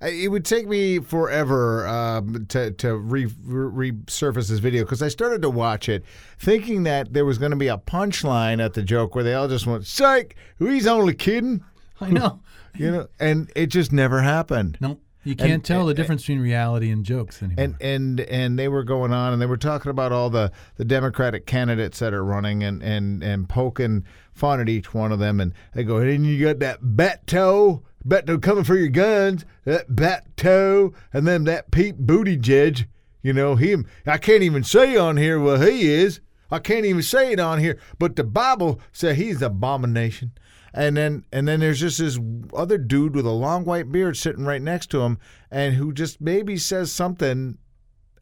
it 0.00 0.30
would 0.30 0.44
take 0.44 0.66
me 0.68 0.98
forever 0.98 1.86
um, 1.86 2.46
to 2.46 2.70
to 2.72 2.96
re, 2.96 3.26
re- 3.44 3.92
resurface 3.92 4.48
this 4.48 4.58
video 4.60 4.84
because 4.84 5.02
I 5.02 5.08
started 5.08 5.42
to 5.42 5.50
watch 5.50 5.88
it 5.88 6.04
thinking 6.38 6.84
that 6.84 7.12
there 7.12 7.24
was 7.24 7.36
going 7.36 7.50
to 7.50 7.56
be 7.56 7.68
a 7.68 7.78
punchline 7.78 8.64
at 8.64 8.74
the 8.74 8.82
joke 8.82 9.14
where 9.14 9.24
they 9.24 9.34
all 9.34 9.48
just 9.48 9.66
went, 9.66 9.86
"Psych, 9.86 10.36
he's 10.58 10.86
only 10.86 11.14
kidding," 11.14 11.62
I 12.00 12.10
know. 12.10 12.40
you 12.74 12.90
know, 12.90 13.08
and 13.18 13.50
it 13.56 13.66
just 13.66 13.92
never 13.92 14.22
happened. 14.22 14.78
No, 14.80 14.98
you 15.28 15.36
can't 15.36 15.52
And- 15.52 15.64
tell 15.64 15.86
the 15.86 15.94
difference 15.94 16.22
between 16.22 16.40
reality 16.40 16.90
and 16.90 17.04
jokes 17.04 17.42
anymore. 17.42 17.64
and 17.64 17.74
and 17.80 18.20
and 18.20 18.58
they 18.58 18.68
were 18.68 18.82
going 18.84 19.12
on 19.12 19.32
and 19.32 19.42
they 19.42 19.46
were 19.46 19.56
talking 19.58 19.90
about 19.90 20.10
all 20.10 20.30
the 20.30 20.50
the 20.76 20.84
democratic 20.84 21.44
candidates 21.46 21.98
that 21.98 22.14
are 22.14 22.24
running 22.24 22.64
and 22.64 22.82
and 22.82 23.22
and 23.22 23.48
poking 23.48 24.04
fun 24.32 24.60
at 24.60 24.68
each 24.68 24.94
one 24.94 25.12
of 25.12 25.18
them 25.18 25.40
and 25.40 25.52
they 25.74 25.84
go 25.84 25.98
and 25.98 26.24
you 26.26 26.42
got 26.44 26.58
that 26.60 26.82
Beto 26.82 27.82
Beto 28.06 28.40
coming 28.40 28.64
for 28.64 28.76
your 28.76 28.88
guns. 28.88 29.44
That 29.64 29.90
Beto 29.90 30.94
and 31.12 31.26
then 31.26 31.44
that 31.44 31.70
Pete 31.70 31.98
Booty 31.98 32.36
Buttigieg 32.38 32.86
you 33.22 33.32
know 33.32 33.56
him 33.56 33.86
I 34.06 34.18
can't 34.18 34.42
even 34.42 34.64
say 34.64 34.96
on 34.96 35.16
here 35.16 35.38
what 35.38 35.60
he 35.68 35.88
is. 35.90 36.20
I 36.50 36.60
can't 36.60 36.86
even 36.86 37.02
say 37.02 37.32
it 37.32 37.40
on 37.40 37.58
here. 37.58 37.78
But 37.98 38.16
the 38.16 38.24
Bible 38.24 38.80
said 38.90 39.16
he's 39.16 39.42
an 39.42 39.44
abomination 39.48 40.32
and 40.74 40.96
then 40.96 41.24
and 41.32 41.48
then 41.48 41.60
there's 41.60 41.80
just 41.80 41.98
this 41.98 42.18
other 42.54 42.78
dude 42.78 43.14
with 43.14 43.26
a 43.26 43.30
long 43.30 43.64
white 43.64 43.90
beard 43.90 44.16
sitting 44.16 44.44
right 44.44 44.62
next 44.62 44.88
to 44.90 45.00
him 45.00 45.18
and 45.50 45.74
who 45.74 45.92
just 45.92 46.20
maybe 46.20 46.56
says 46.56 46.92
something 46.92 47.58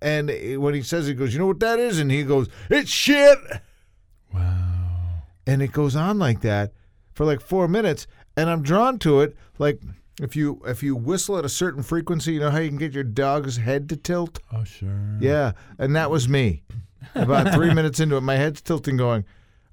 and 0.02 0.28
when 0.60 0.74
he 0.74 0.82
says 0.82 1.06
it, 1.08 1.12
he 1.12 1.14
goes, 1.14 1.32
You 1.32 1.40
know 1.40 1.46
what 1.46 1.60
that 1.60 1.78
is? 1.78 1.98
And 1.98 2.10
he 2.10 2.22
goes, 2.22 2.48
It's 2.70 2.90
shit. 2.90 3.38
wow. 4.32 5.22
And 5.46 5.62
it 5.62 5.72
goes 5.72 5.96
on 5.96 6.18
like 6.18 6.40
that 6.42 6.72
for 7.14 7.24
like 7.24 7.40
four 7.40 7.68
minutes. 7.68 8.06
And 8.36 8.50
I'm 8.50 8.62
drawn 8.62 8.98
to 9.00 9.20
it. 9.20 9.36
Like 9.58 9.80
if 10.20 10.36
you 10.36 10.60
if 10.66 10.82
you 10.82 10.94
whistle 10.96 11.38
at 11.38 11.44
a 11.44 11.48
certain 11.48 11.82
frequency, 11.82 12.34
you 12.34 12.40
know 12.40 12.50
how 12.50 12.58
you 12.58 12.68
can 12.68 12.78
get 12.78 12.92
your 12.92 13.04
dog's 13.04 13.56
head 13.56 13.88
to 13.90 13.96
tilt? 13.96 14.38
Oh, 14.52 14.64
sure. 14.64 15.16
Yeah. 15.20 15.52
And 15.78 15.96
that 15.96 16.10
was 16.10 16.28
me. 16.28 16.62
About 17.14 17.54
three 17.54 17.72
minutes 17.74 18.00
into 18.00 18.16
it, 18.16 18.20
my 18.22 18.36
head's 18.36 18.60
tilting, 18.60 18.96
going, 18.96 19.24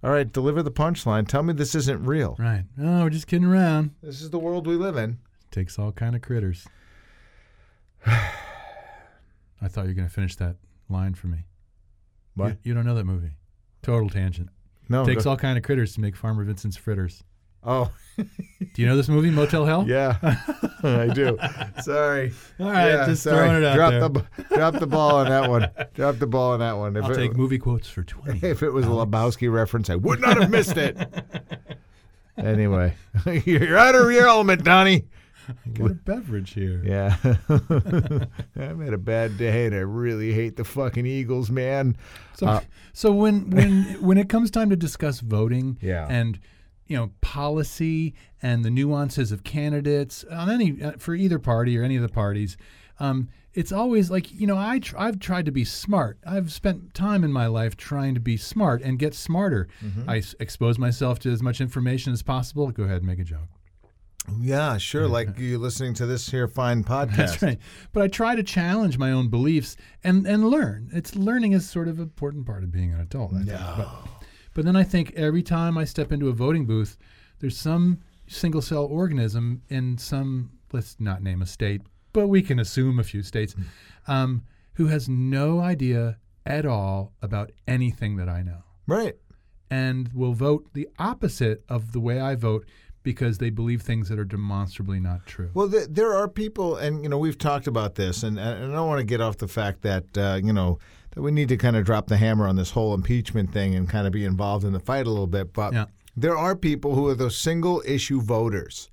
All 0.03 0.11
right, 0.11 0.29
deliver 0.31 0.61
the 0.61 0.71
punchline. 0.71 1.27
Tell 1.27 1.43
me 1.43 1.53
this 1.53 1.75
isn't 1.75 2.03
real. 2.05 2.35
Right. 2.37 2.65
Oh, 2.81 3.03
we're 3.03 3.09
just 3.09 3.27
kidding 3.27 3.47
around. 3.47 3.91
This 4.01 4.21
is 4.21 4.29
the 4.31 4.39
world 4.39 4.67
we 4.67 4.75
live 4.75 4.97
in. 4.97 5.19
Takes 5.49 5.79
all 5.79 5.91
kind 5.93 6.15
of 6.15 6.21
critters. 6.21 6.67
I 8.05 9.67
thought 9.69 9.83
you 9.83 9.89
were 9.89 9.93
going 9.93 10.07
to 10.07 10.13
finish 10.13 10.35
that 10.37 10.57
line 10.89 11.13
for 11.13 11.27
me. 11.27 11.45
What? 12.35 12.49
You, 12.49 12.57
you 12.63 12.73
don't 12.73 12.85
know 12.85 12.95
that 12.95 13.05
movie. 13.05 13.31
Total 13.81 14.09
tangent. 14.09 14.49
No. 14.89 15.05
Takes 15.05 15.23
go- 15.23 15.31
all 15.31 15.37
kind 15.37 15.57
of 15.57 15.63
critters 15.63 15.93
to 15.93 16.01
make 16.01 16.15
Farmer 16.17 16.43
Vincent's 16.43 16.75
fritters. 16.75 17.23
Oh, 17.65 17.91
Do 18.17 18.81
you 18.81 18.85
know 18.87 18.95
this 18.97 19.07
movie, 19.09 19.29
Motel 19.31 19.65
Hell? 19.65 19.85
yeah. 19.87 20.17
I 20.83 21.07
do. 21.07 21.37
Sorry. 21.81 22.33
All 22.59 22.67
right, 22.69 22.87
Yeah, 22.89 23.05
just 23.07 23.23
sorry. 23.23 23.37
throwing 23.47 23.63
it 23.63 23.65
out 23.65 23.75
drop 23.75 23.91
there. 23.91 24.09
The, 24.09 24.55
drop 24.55 24.73
the 24.79 24.87
ball 24.87 25.15
on 25.15 25.29
that 25.29 25.49
one. 25.49 25.69
Drop 25.95 26.17
the 26.17 26.27
ball 26.27 26.51
on 26.53 26.59
that 26.59 26.73
one. 26.73 26.95
If 26.97 27.05
I'll 27.05 27.11
it, 27.11 27.15
take 27.15 27.35
movie 27.37 27.57
quotes 27.57 27.87
for 27.87 28.03
20. 28.03 28.39
if 28.47 28.61
it 28.63 28.71
was 28.71 28.85
a 28.85 28.89
Lebowski 28.89 29.51
reference, 29.51 29.89
I 29.89 29.95
would 29.95 30.19
not 30.21 30.37
have 30.41 30.49
missed 30.49 30.75
it. 30.77 30.97
anyway, 32.37 32.95
you're 33.45 33.77
out 33.77 33.95
of 33.95 34.11
your 34.11 34.27
element, 34.27 34.63
Donnie. 34.63 35.05
Got 35.73 35.91
a 35.91 35.93
beverage 35.93 36.53
here. 36.53 36.81
Yeah. 36.85 37.17
I've 37.49 38.79
had 38.79 38.93
a 38.93 38.97
bad 38.97 39.37
day 39.37 39.65
and 39.65 39.75
I 39.75 39.79
really 39.79 40.31
hate 40.31 40.55
the 40.55 40.63
fucking 40.63 41.05
Eagles, 41.05 41.49
man. 41.49 41.97
So, 42.37 42.47
Uh, 42.47 42.61
so 42.93 43.11
when 43.11 43.49
when 43.49 43.83
when 44.01 44.17
it 44.17 44.29
comes 44.29 44.49
time 44.51 44.69
to 44.69 44.75
discuss 44.77 45.19
voting 45.19 45.77
Yeah. 45.81 46.07
and 46.09 46.39
you 46.93 46.99
know 46.99 47.11
policy 47.21 48.13
and 48.43 48.63
the 48.63 48.69
nuances 48.69 49.31
of 49.31 49.43
candidates 49.43 50.23
on 50.31 50.49
any 50.51 50.79
uh, 50.81 50.91
for 50.99 51.15
either 51.15 51.39
party 51.39 51.75
or 51.75 51.83
any 51.83 51.95
of 51.95 52.03
the 52.03 52.07
parties, 52.09 52.55
um, 52.99 53.29
it's 53.55 53.71
always 53.71 54.11
like 54.11 54.31
you 54.31 54.45
know 54.45 54.57
I 54.57 54.77
tr- 54.77 54.95
I've 54.99 55.17
tried 55.19 55.45
to 55.47 55.51
be 55.51 55.65
smart. 55.65 56.19
I've 56.23 56.51
spent 56.53 56.93
time 56.93 57.23
in 57.23 57.31
my 57.33 57.47
life 57.47 57.75
trying 57.75 58.13
to 58.13 58.19
be 58.19 58.37
smart 58.37 58.83
and 58.83 58.99
get 58.99 59.15
smarter. 59.15 59.67
Mm-hmm. 59.83 60.07
I 60.07 60.17
s- 60.19 60.35
expose 60.39 60.77
myself 60.77 61.17
to 61.19 61.31
as 61.31 61.41
much 61.41 61.59
information 61.59 62.13
as 62.13 62.21
possible. 62.21 62.69
Go 62.69 62.83
ahead 62.83 62.97
and 62.97 63.07
make 63.07 63.19
a 63.19 63.23
joke. 63.23 63.49
Yeah, 64.39 64.77
sure. 64.77 65.07
Like 65.07 65.37
you 65.39 65.57
listening 65.57 65.95
to 65.95 66.05
this 66.05 66.29
here 66.29 66.47
fine 66.47 66.83
podcast. 66.95 67.15
That's 67.17 67.41
right. 67.41 67.59
But 67.91 68.03
I 68.03 68.07
try 68.07 68.35
to 68.35 68.43
challenge 68.43 68.99
my 68.99 69.11
own 69.11 69.29
beliefs 69.29 69.75
and, 70.03 70.25
and 70.27 70.47
learn. 70.49 70.89
It's 70.93 71.15
learning 71.15 71.51
is 71.53 71.67
sort 71.69 71.87
of 71.87 71.97
an 71.97 72.03
important 72.03 72.45
part 72.45 72.63
of 72.63 72.71
being 72.71 72.93
an 72.93 72.99
adult. 73.01 73.33
I 73.33 73.37
think. 73.43 73.47
But, 73.49 73.89
but 74.53 74.65
then 74.65 74.75
I 74.75 74.83
think 74.83 75.13
every 75.15 75.43
time 75.43 75.77
I 75.77 75.85
step 75.85 76.11
into 76.11 76.29
a 76.29 76.33
voting 76.33 76.65
booth, 76.65 76.97
there's 77.39 77.57
some 77.57 77.99
single 78.27 78.61
cell 78.61 78.85
organism 78.85 79.61
in 79.69 79.97
some 79.97 80.51
let's 80.71 80.95
not 80.99 81.21
name 81.21 81.41
a 81.41 81.45
state, 81.45 81.81
but 82.13 82.27
we 82.27 82.41
can 82.41 82.59
assume 82.59 82.97
a 82.99 83.03
few 83.03 83.21
states, 83.21 83.55
um, 84.07 84.41
who 84.75 84.87
has 84.87 85.07
no 85.07 85.59
idea 85.59 86.17
at 86.45 86.65
all 86.65 87.13
about 87.21 87.51
anything 87.67 88.15
that 88.17 88.27
I 88.27 88.41
know 88.41 88.63
Right. 88.87 89.15
and 89.69 90.09
will 90.13 90.33
vote 90.33 90.67
the 90.73 90.89
opposite 90.99 91.63
of 91.69 91.91
the 91.91 91.99
way 91.99 92.19
I 92.19 92.35
vote 92.35 92.65
because 93.03 93.37
they 93.37 93.49
believe 93.49 93.81
things 93.81 94.07
that 94.09 94.17
are 94.17 94.23
demonstrably 94.25 94.99
not 94.99 95.25
true. 95.25 95.49
Well, 95.53 95.69
th- 95.69 95.87
there 95.89 96.13
are 96.13 96.27
people, 96.29 96.77
and 96.77 97.03
you 97.03 97.09
know, 97.09 97.17
we've 97.17 97.37
talked 97.37 97.67
about 97.67 97.95
this, 97.95 98.23
and, 98.23 98.39
and 98.39 98.71
I 98.71 98.75
don't 98.75 98.87
want 98.87 98.99
to 98.99 99.05
get 99.05 99.19
off 99.21 99.37
the 99.37 99.47
fact 99.47 99.81
that 99.81 100.17
uh, 100.17 100.39
you 100.41 100.53
know 100.53 100.79
that 101.15 101.21
we 101.21 101.31
need 101.31 101.49
to 101.49 101.57
kind 101.57 101.75
of 101.75 101.85
drop 101.85 102.07
the 102.07 102.17
hammer 102.17 102.47
on 102.47 102.55
this 102.55 102.71
whole 102.71 102.93
impeachment 102.93 103.51
thing 103.51 103.75
and 103.75 103.89
kind 103.89 104.07
of 104.07 104.13
be 104.13 104.25
involved 104.25 104.65
in 104.65 104.73
the 104.73 104.79
fight 104.79 105.05
a 105.05 105.09
little 105.09 105.27
bit. 105.27 105.53
But 105.53 105.73
Yeah. 105.73 105.85
there 106.15 106.37
are 106.37 106.55
people 106.55 106.95
who 106.95 107.07
are 107.07 107.15
those 107.15 107.37
single 107.37 107.81
issue 107.85 108.21
voters 108.21 108.89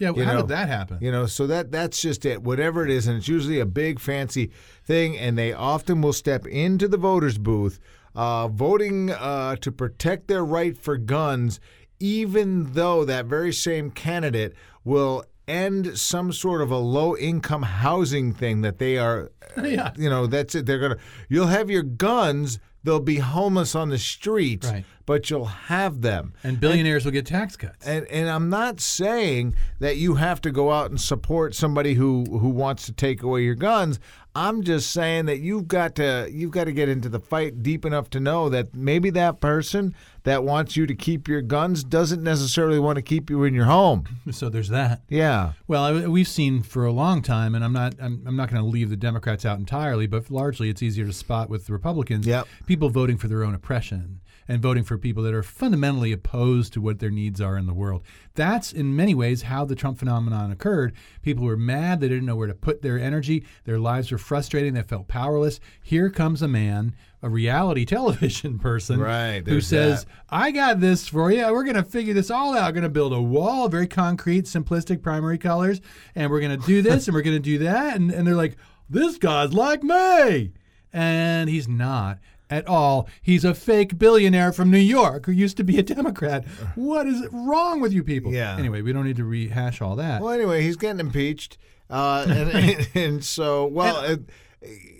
Yeah, 0.00 0.12
You 0.14 0.22
how 0.22 0.32
know, 0.34 0.40
did 0.42 0.48
that 0.50 0.68
happen? 0.68 0.98
You 1.00 1.10
know, 1.10 1.26
so 1.26 1.48
that 1.48 1.72
that's 1.72 2.00
just 2.00 2.24
it. 2.24 2.40
Whatever 2.44 2.84
it 2.84 2.90
is, 2.90 3.08
and 3.08 3.16
it's 3.16 3.26
usually 3.26 3.58
a 3.58 3.66
big 3.66 3.98
fancy 3.98 4.52
thing, 4.84 5.18
and 5.18 5.36
they 5.36 5.52
often 5.52 6.00
will 6.02 6.12
step 6.12 6.46
into 6.46 6.86
the 6.86 6.96
voters' 6.96 7.36
booth, 7.36 7.80
uh, 8.14 8.46
voting 8.46 9.10
uh, 9.10 9.56
to 9.56 9.72
protect 9.72 10.28
their 10.28 10.44
right 10.44 10.78
for 10.78 10.98
guns, 10.98 11.58
even 11.98 12.74
though 12.74 13.04
that 13.04 13.26
very 13.26 13.52
same 13.52 13.90
candidate 13.90 14.54
will 14.84 15.24
end 15.48 15.98
some 15.98 16.32
sort 16.32 16.60
of 16.60 16.70
a 16.70 16.76
low 16.76 17.16
income 17.16 17.62
housing 17.62 18.32
thing 18.32 18.60
that 18.60 18.78
they 18.78 18.98
are 18.98 19.30
Yeah. 19.62 19.92
you 19.96 20.10
know 20.10 20.26
that's 20.26 20.54
it 20.54 20.66
they're 20.66 20.78
gonna 20.78 20.98
you'll 21.28 21.46
have 21.46 21.70
your 21.70 21.82
guns 21.82 22.58
they'll 22.88 23.00
be 23.00 23.18
homeless 23.18 23.74
on 23.74 23.90
the 23.90 23.98
street 23.98 24.64
Right. 24.64 24.84
but 25.06 25.28
you'll 25.30 25.44
have 25.44 26.00
them 26.02 26.32
And 26.42 26.58
billionaires 26.58 27.04
will 27.04 27.12
get 27.12 27.26
tax 27.26 27.56
cuts. 27.56 27.86
and 27.86 28.06
and 28.06 28.28
I'm 28.28 28.48
not 28.48 28.80
saying 28.80 29.54
that 29.78 29.96
you 29.98 30.14
have 30.16 30.40
to 30.40 30.50
go 30.50 30.72
out 30.72 30.90
and 30.90 31.00
support 31.00 31.54
somebody 31.54 31.94
who 31.94 32.24
who 32.24 32.48
wants 32.48 32.86
to 32.86 32.92
take 32.92 33.22
away 33.22 33.42
your 33.42 33.54
guns. 33.54 34.00
I'm 34.34 34.62
just 34.62 34.92
saying 34.92 35.26
that 35.26 35.38
you've 35.40 35.66
got 35.66 35.96
to 35.96 36.28
you've 36.30 36.52
got 36.52 36.64
to 36.64 36.72
get 36.72 36.88
into 36.88 37.08
the 37.08 37.18
fight 37.18 37.62
deep 37.62 37.84
enough 37.84 38.08
to 38.10 38.20
know 38.20 38.48
that 38.50 38.72
maybe 38.72 39.10
that 39.10 39.40
person 39.40 39.94
that 40.22 40.44
wants 40.44 40.76
you 40.76 40.86
to 40.86 40.94
keep 40.94 41.26
your 41.26 41.40
guns 41.42 41.82
doesn't 41.82 42.22
necessarily 42.22 42.78
want 42.78 42.96
to 42.96 43.02
keep 43.02 43.30
you 43.30 43.42
in 43.44 43.54
your 43.54 43.64
home. 43.64 44.04
so 44.30 44.48
there's 44.48 44.68
that. 44.68 45.00
Yeah. 45.08 45.52
Well, 45.66 45.82
I, 45.82 46.06
we've 46.06 46.28
seen 46.28 46.62
for 46.62 46.84
a 46.84 46.92
long 46.92 47.22
time, 47.22 47.54
and 47.56 47.64
I'm 47.64 47.72
not 47.72 47.94
I'm, 48.00 48.22
I'm 48.26 48.36
not 48.36 48.48
going 48.50 48.62
to 48.62 48.68
leave 48.68 48.90
the 48.90 48.96
Democrats 48.96 49.44
out 49.44 49.58
entirely, 49.58 50.06
but 50.06 50.30
largely 50.30 50.68
it's 50.68 50.82
easier 50.84 51.06
to 51.06 51.12
spot 51.12 51.48
with 51.50 51.66
the 51.66 51.72
Republicans. 51.72 52.24
Yep. 52.26 52.46
People 52.66 52.77
voting 52.86 53.18
for 53.18 53.26
their 53.26 53.42
own 53.42 53.54
oppression 53.54 54.20
and 54.48 54.62
voting 54.62 54.82
for 54.82 54.96
people 54.96 55.22
that 55.22 55.34
are 55.34 55.42
fundamentally 55.42 56.10
opposed 56.10 56.72
to 56.72 56.80
what 56.80 56.98
their 56.98 57.10
needs 57.10 57.40
are 57.40 57.58
in 57.58 57.66
the 57.66 57.74
world. 57.74 58.02
That's 58.34 58.72
in 58.72 58.96
many 58.96 59.14
ways 59.14 59.42
how 59.42 59.66
the 59.66 59.74
Trump 59.74 59.98
phenomenon 59.98 60.50
occurred. 60.50 60.94
People 61.22 61.44
were 61.44 61.56
mad; 61.56 62.00
they 62.00 62.08
didn't 62.08 62.24
know 62.24 62.36
where 62.36 62.46
to 62.46 62.54
put 62.54 62.80
their 62.80 62.98
energy. 62.98 63.44
Their 63.64 63.78
lives 63.78 64.10
were 64.10 64.18
frustrating. 64.18 64.72
They 64.74 64.82
felt 64.82 65.06
powerless. 65.06 65.60
Here 65.82 66.08
comes 66.08 66.40
a 66.40 66.48
man. 66.48 66.94
A 67.20 67.28
reality 67.28 67.84
television 67.84 68.60
person 68.60 69.00
Right, 69.00 69.44
who 69.44 69.60
says, 69.60 70.04
that. 70.04 70.10
I 70.30 70.52
got 70.52 70.78
this 70.78 71.08
for 71.08 71.32
you. 71.32 71.52
We're 71.52 71.64
going 71.64 71.74
to 71.74 71.82
figure 71.82 72.14
this 72.14 72.30
all 72.30 72.56
out. 72.56 72.66
We're 72.66 72.74
going 72.74 72.82
to 72.84 72.88
build 72.88 73.12
a 73.12 73.20
wall, 73.20 73.68
very 73.68 73.88
concrete, 73.88 74.44
simplistic 74.44 75.02
primary 75.02 75.36
colors, 75.36 75.80
and 76.14 76.30
we're 76.30 76.38
going 76.38 76.60
to 76.60 76.64
do 76.64 76.80
this 76.88 77.08
and 77.08 77.16
we're 77.16 77.22
going 77.22 77.36
to 77.36 77.40
do 77.40 77.58
that. 77.58 77.96
And, 77.96 78.12
and 78.12 78.24
they're 78.24 78.36
like, 78.36 78.56
this 78.88 79.18
guy's 79.18 79.52
like 79.52 79.82
me. 79.82 80.52
And 80.92 81.50
he's 81.50 81.66
not 81.66 82.20
at 82.50 82.66
all. 82.66 83.08
He's 83.22 83.44
a 83.44 83.54
fake 83.54 83.98
billionaire 83.98 84.52
from 84.52 84.70
New 84.70 84.78
York 84.78 85.26
who 85.26 85.32
used 85.32 85.56
to 85.58 85.64
be 85.64 85.78
a 85.78 85.82
Democrat. 85.82 86.44
What 86.74 87.06
is 87.06 87.26
wrong 87.32 87.80
with 87.80 87.92
you 87.92 88.02
people? 88.04 88.32
Yeah. 88.32 88.56
Anyway, 88.56 88.82
we 88.82 88.92
don't 88.92 89.04
need 89.04 89.16
to 89.16 89.24
rehash 89.24 89.80
all 89.82 89.96
that. 89.96 90.22
Well, 90.22 90.32
anyway, 90.32 90.62
he's 90.62 90.76
getting 90.76 91.00
impeached, 91.00 91.58
uh, 91.90 92.24
and, 92.28 92.88
and 92.94 93.24
so 93.24 93.66
well. 93.66 93.96
uh, 93.96 94.16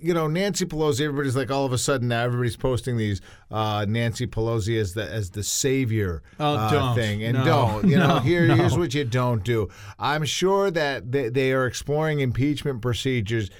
you 0.00 0.14
know, 0.14 0.28
Nancy 0.28 0.64
Pelosi. 0.66 1.00
Everybody's 1.00 1.34
like, 1.34 1.50
all 1.50 1.66
of 1.66 1.72
a 1.72 1.78
sudden 1.78 2.06
now, 2.06 2.22
everybody's 2.22 2.56
posting 2.56 2.96
these 2.96 3.20
uh, 3.50 3.84
Nancy 3.88 4.24
Pelosi 4.26 4.78
as 4.80 4.94
the 4.94 5.02
as 5.10 5.30
the 5.30 5.42
savior 5.42 6.22
Oh, 6.38 6.54
uh, 6.54 6.94
thing, 6.94 7.24
and 7.24 7.38
No. 7.38 7.44
don't. 7.44 7.88
You 7.88 7.96
know, 7.98 8.06
No, 8.14 8.18
here 8.20 8.46
no. 8.46 8.54
here's 8.54 8.78
what 8.78 8.94
you 8.94 9.04
don't 9.04 9.42
do. 9.42 9.68
I'm 9.98 10.24
sure 10.24 10.70
that 10.70 11.10
they, 11.10 11.28
they 11.28 11.52
are 11.52 11.66
exploring 11.66 12.20
impeachment 12.20 12.82
procedures. 12.82 13.50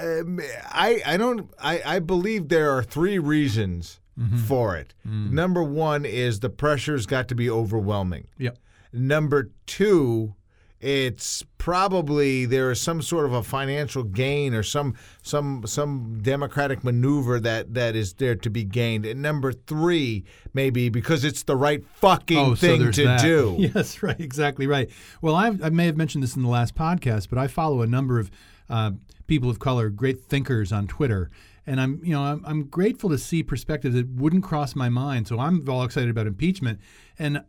Um, 0.00 0.40
I 0.70 1.02
I 1.04 1.16
don't 1.16 1.50
I, 1.60 1.82
I 1.84 1.98
believe 1.98 2.48
there 2.48 2.70
are 2.76 2.82
three 2.82 3.18
reasons 3.18 3.98
Mm-hmm. 4.20 4.36
for 4.36 4.76
it. 4.76 4.92
Mm. 5.08 5.30
Number 5.32 5.62
one 5.62 6.04
is 6.04 6.40
the 6.40 6.50
pressure's 6.50 7.06
got 7.06 7.28
to 7.28 7.34
be 7.34 7.48
overwhelming. 7.48 8.26
Yep. 8.36 8.58
Number 8.92 9.50
two, 9.64 10.34
it's 10.82 11.42
probably 11.56 12.44
there 12.44 12.70
is 12.70 12.78
some 12.78 13.00
sort 13.00 13.24
of 13.24 13.32
a 13.32 13.42
financial 13.42 14.02
gain 14.02 14.52
or 14.52 14.62
some 14.62 14.94
some 15.22 15.62
some 15.66 16.18
democratic 16.20 16.84
maneuver 16.84 17.40
that 17.40 17.72
that 17.72 17.96
is 17.96 18.12
there 18.12 18.34
to 18.34 18.50
be 18.50 18.64
gained. 18.64 19.06
And 19.06 19.22
number 19.22 19.50
three, 19.50 20.24
maybe 20.52 20.90
because 20.90 21.24
it's 21.24 21.44
the 21.44 21.56
right 21.56 21.82
fucking 21.94 22.36
Oh, 22.36 22.54
thing 22.54 22.82
there's 22.82 22.96
to 22.96 23.04
that. 23.04 23.22
do. 23.22 23.56
Yes, 23.74 24.02
right, 24.02 24.20
exactly 24.20 24.66
right. 24.66 24.90
Well, 25.22 25.36
I've, 25.36 25.62
I 25.64 25.70
may 25.70 25.86
have 25.86 25.96
mentioned 25.96 26.22
this 26.22 26.36
in 26.36 26.42
the 26.42 26.48
last 26.50 26.74
podcast, 26.74 27.28
but 27.30 27.38
I 27.38 27.46
follow 27.46 27.80
a 27.80 27.86
number 27.86 28.18
of 28.18 28.30
uh, 28.72 28.90
people 29.26 29.48
of 29.48 29.58
color, 29.58 29.90
great 29.90 30.24
thinkers 30.24 30.72
on 30.72 30.86
Twitter, 30.88 31.30
and 31.66 31.80
I'm, 31.80 32.00
you 32.02 32.12
know, 32.12 32.22
I'm, 32.22 32.42
I'm 32.44 32.64
grateful 32.64 33.10
to 33.10 33.18
see 33.18 33.42
perspectives 33.42 33.94
that 33.94 34.08
wouldn't 34.08 34.42
cross 34.42 34.74
my 34.74 34.88
mind. 34.88 35.28
So 35.28 35.38
I'm 35.38 35.68
all 35.68 35.84
excited 35.84 36.10
about 36.10 36.26
impeachment, 36.26 36.80
and 37.18 37.44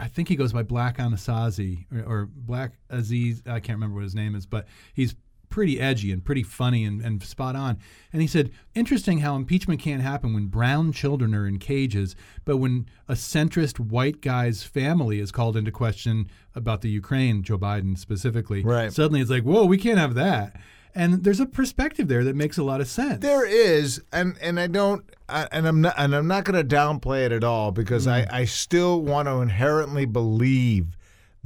I 0.00 0.08
think 0.08 0.28
he 0.28 0.36
goes 0.36 0.52
by 0.52 0.62
Black 0.62 0.98
Anasazi 0.98 1.86
or, 1.92 2.12
or 2.12 2.28
Black 2.32 2.72
Aziz. 2.88 3.42
I 3.46 3.60
can't 3.60 3.76
remember 3.76 3.96
what 3.96 4.04
his 4.04 4.14
name 4.14 4.34
is, 4.34 4.46
but 4.46 4.66
he's 4.94 5.14
pretty 5.58 5.80
edgy 5.80 6.12
and 6.12 6.24
pretty 6.24 6.44
funny 6.44 6.84
and, 6.84 7.00
and 7.02 7.20
spot 7.20 7.56
on. 7.56 7.76
And 8.12 8.22
he 8.22 8.28
said, 8.28 8.52
interesting 8.76 9.18
how 9.18 9.34
impeachment 9.34 9.80
can't 9.80 10.02
happen 10.02 10.32
when 10.32 10.46
brown 10.46 10.92
children 10.92 11.34
are 11.34 11.48
in 11.48 11.58
cages, 11.58 12.14
but 12.44 12.58
when 12.58 12.86
a 13.08 13.14
centrist 13.14 13.80
white 13.80 14.20
guy's 14.20 14.62
family 14.62 15.18
is 15.18 15.32
called 15.32 15.56
into 15.56 15.72
question 15.72 16.28
about 16.54 16.82
the 16.82 16.88
Ukraine, 16.90 17.42
Joe 17.42 17.58
Biden 17.58 17.98
specifically, 17.98 18.62
Right. 18.62 18.92
suddenly 18.92 19.20
it's 19.20 19.32
like, 19.32 19.42
whoa, 19.42 19.64
we 19.64 19.78
can't 19.78 19.98
have 19.98 20.14
that. 20.14 20.54
And 20.94 21.24
there's 21.24 21.40
a 21.40 21.46
perspective 21.46 22.06
there 22.06 22.22
that 22.22 22.36
makes 22.36 22.56
a 22.56 22.62
lot 22.62 22.80
of 22.80 22.86
sense. 22.86 23.18
There 23.20 23.44
is, 23.46 24.00
and 24.12 24.36
and 24.40 24.58
I 24.60 24.68
don't, 24.68 25.04
I, 25.28 25.48
and 25.52 25.66
I'm 25.66 25.80
not, 25.80 25.94
and 25.98 26.14
I'm 26.14 26.28
not 26.28 26.44
going 26.44 26.66
to 26.68 26.76
downplay 26.76 27.26
it 27.26 27.32
at 27.32 27.42
all 27.44 27.72
because 27.72 28.06
Mm. 28.06 28.12
I 28.30 28.40
I 28.40 28.44
still 28.46 29.02
want 29.02 29.26
to 29.28 29.40
inherently 29.40 30.06
believe 30.06 30.96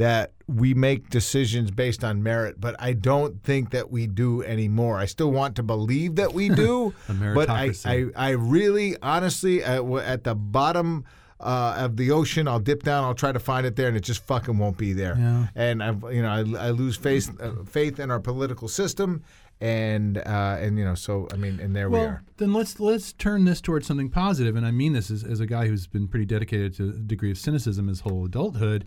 that 0.02 0.32
we 0.48 0.74
make 0.74 1.10
decisions 1.10 1.70
based 1.70 2.02
on 2.02 2.22
merit, 2.22 2.60
but 2.60 2.74
I 2.78 2.92
don't 2.92 3.42
think 3.42 3.70
that 3.70 3.90
we 3.90 4.06
do 4.06 4.42
anymore. 4.42 4.98
I 4.98 5.06
still 5.06 5.30
want 5.30 5.56
to 5.56 5.62
believe 5.62 6.16
that 6.16 6.34
we 6.34 6.48
do, 6.66 6.92
but 7.08 7.48
I, 7.48 7.72
I. 7.84 8.06
I 8.16 8.30
really 8.30 8.96
honestly 9.00 9.62
at, 9.62 9.84
at 9.84 10.24
the 10.24 10.34
bottom. 10.34 11.04
Uh, 11.40 11.74
of 11.76 11.96
the 11.96 12.12
ocean, 12.12 12.46
I'll 12.46 12.60
dip 12.60 12.84
down. 12.84 13.02
I'll 13.02 13.16
try 13.16 13.32
to 13.32 13.40
find 13.40 13.66
it 13.66 13.74
there, 13.74 13.88
and 13.88 13.96
it 13.96 14.04
just 14.04 14.24
fucking 14.28 14.58
won't 14.58 14.76
be 14.76 14.92
there. 14.92 15.16
Yeah. 15.18 15.46
And 15.56 15.82
I, 15.82 15.88
you 16.12 16.22
know, 16.22 16.28
I, 16.28 16.66
I 16.66 16.70
lose 16.70 16.94
faith 16.94 17.32
uh, 17.40 17.64
faith 17.64 17.98
in 17.98 18.12
our 18.12 18.20
political 18.20 18.68
system, 18.68 19.24
and 19.60 20.18
uh, 20.18 20.58
and 20.60 20.78
you 20.78 20.84
know, 20.84 20.94
so 20.94 21.26
I 21.32 21.36
mean, 21.36 21.58
and 21.58 21.74
there 21.74 21.90
we 21.90 21.98
well, 21.98 22.06
are. 22.06 22.22
then 22.36 22.52
let's 22.52 22.78
let's 22.78 23.12
turn 23.12 23.44
this 23.44 23.60
towards 23.60 23.88
something 23.88 24.08
positive, 24.08 24.54
and 24.54 24.64
I 24.64 24.70
mean 24.70 24.92
this 24.92 25.10
as, 25.10 25.24
as 25.24 25.40
a 25.40 25.46
guy 25.46 25.66
who's 25.66 25.88
been 25.88 26.06
pretty 26.06 26.26
dedicated 26.26 26.76
to 26.76 26.90
a 26.90 26.92
degree 26.92 27.32
of 27.32 27.38
cynicism 27.38 27.88
his 27.88 28.00
whole 28.02 28.24
adulthood. 28.24 28.84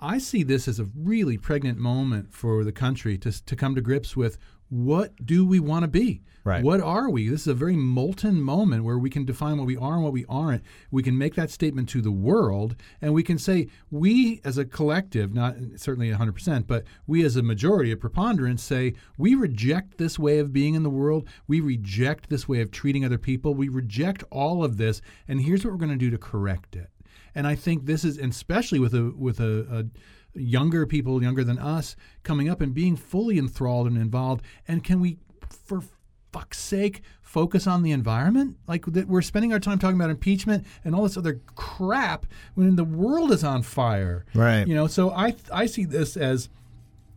I 0.00 0.18
see 0.18 0.42
this 0.42 0.66
as 0.66 0.80
a 0.80 0.88
really 0.96 1.36
pregnant 1.36 1.78
moment 1.78 2.32
for 2.32 2.64
the 2.64 2.72
country 2.72 3.18
to 3.18 3.44
to 3.44 3.56
come 3.56 3.74
to 3.74 3.82
grips 3.82 4.16
with 4.16 4.38
what 4.70 5.26
do 5.26 5.44
we 5.44 5.60
want 5.60 5.82
to 5.82 5.88
be? 5.88 6.22
Right. 6.42 6.64
What 6.64 6.80
are 6.80 7.10
we? 7.10 7.28
This 7.28 7.42
is 7.42 7.48
a 7.48 7.54
very 7.54 7.76
molten 7.76 8.40
moment 8.40 8.84
where 8.84 8.98
we 8.98 9.10
can 9.10 9.26
define 9.26 9.58
what 9.58 9.66
we 9.66 9.76
are 9.76 9.94
and 9.94 10.02
what 10.02 10.12
we 10.12 10.24
aren't. 10.26 10.62
We 10.90 11.02
can 11.02 11.18
make 11.18 11.34
that 11.34 11.50
statement 11.50 11.88
to 11.90 12.00
the 12.00 12.12
world, 12.12 12.76
and 13.02 13.12
we 13.12 13.22
can 13.22 13.36
say 13.36 13.68
we 13.90 14.40
as 14.42 14.56
a 14.56 14.64
collective, 14.64 15.34
not 15.34 15.56
certainly 15.76 16.10
100%, 16.10 16.66
but 16.66 16.84
we 17.06 17.24
as 17.24 17.36
a 17.36 17.42
majority, 17.42 17.90
a 17.90 17.96
preponderance, 17.96 18.62
say 18.62 18.94
we 19.18 19.34
reject 19.34 19.98
this 19.98 20.18
way 20.18 20.38
of 20.38 20.52
being 20.52 20.74
in 20.74 20.82
the 20.82 20.88
world. 20.88 21.28
We 21.46 21.60
reject 21.60 22.30
this 22.30 22.48
way 22.48 22.62
of 22.62 22.70
treating 22.70 23.04
other 23.04 23.18
people. 23.18 23.54
We 23.54 23.68
reject 23.68 24.24
all 24.30 24.64
of 24.64 24.78
this, 24.78 25.02
and 25.28 25.42
here's 25.42 25.64
what 25.64 25.72
we're 25.72 25.78
going 25.78 25.90
to 25.90 25.96
do 25.96 26.10
to 26.10 26.18
correct 26.18 26.74
it. 26.74 26.88
And 27.34 27.46
I 27.46 27.54
think 27.54 27.86
this 27.86 28.04
is, 28.04 28.18
especially 28.18 28.78
with 28.78 28.94
a 28.94 29.12
with 29.16 29.40
a, 29.40 29.66
a 30.34 30.38
younger 30.38 30.86
people, 30.86 31.22
younger 31.22 31.44
than 31.44 31.58
us, 31.58 31.96
coming 32.22 32.48
up 32.48 32.60
and 32.60 32.74
being 32.74 32.96
fully 32.96 33.38
enthralled 33.38 33.86
and 33.86 33.96
involved. 33.96 34.44
And 34.68 34.84
can 34.84 35.00
we, 35.00 35.18
for 35.48 35.82
fuck's 36.32 36.58
sake, 36.58 37.02
focus 37.22 37.66
on 37.66 37.82
the 37.82 37.92
environment? 37.92 38.56
Like 38.66 38.86
that, 38.86 39.08
we're 39.08 39.22
spending 39.22 39.52
our 39.52 39.60
time 39.60 39.78
talking 39.78 39.96
about 39.96 40.10
impeachment 40.10 40.66
and 40.84 40.94
all 40.94 41.02
this 41.02 41.16
other 41.16 41.40
crap 41.56 42.26
when 42.54 42.76
the 42.76 42.84
world 42.84 43.32
is 43.32 43.44
on 43.44 43.62
fire. 43.62 44.24
Right. 44.34 44.66
You 44.66 44.74
know, 44.74 44.86
so 44.86 45.10
I 45.10 45.34
I 45.52 45.66
see 45.66 45.84
this 45.84 46.16
as 46.16 46.48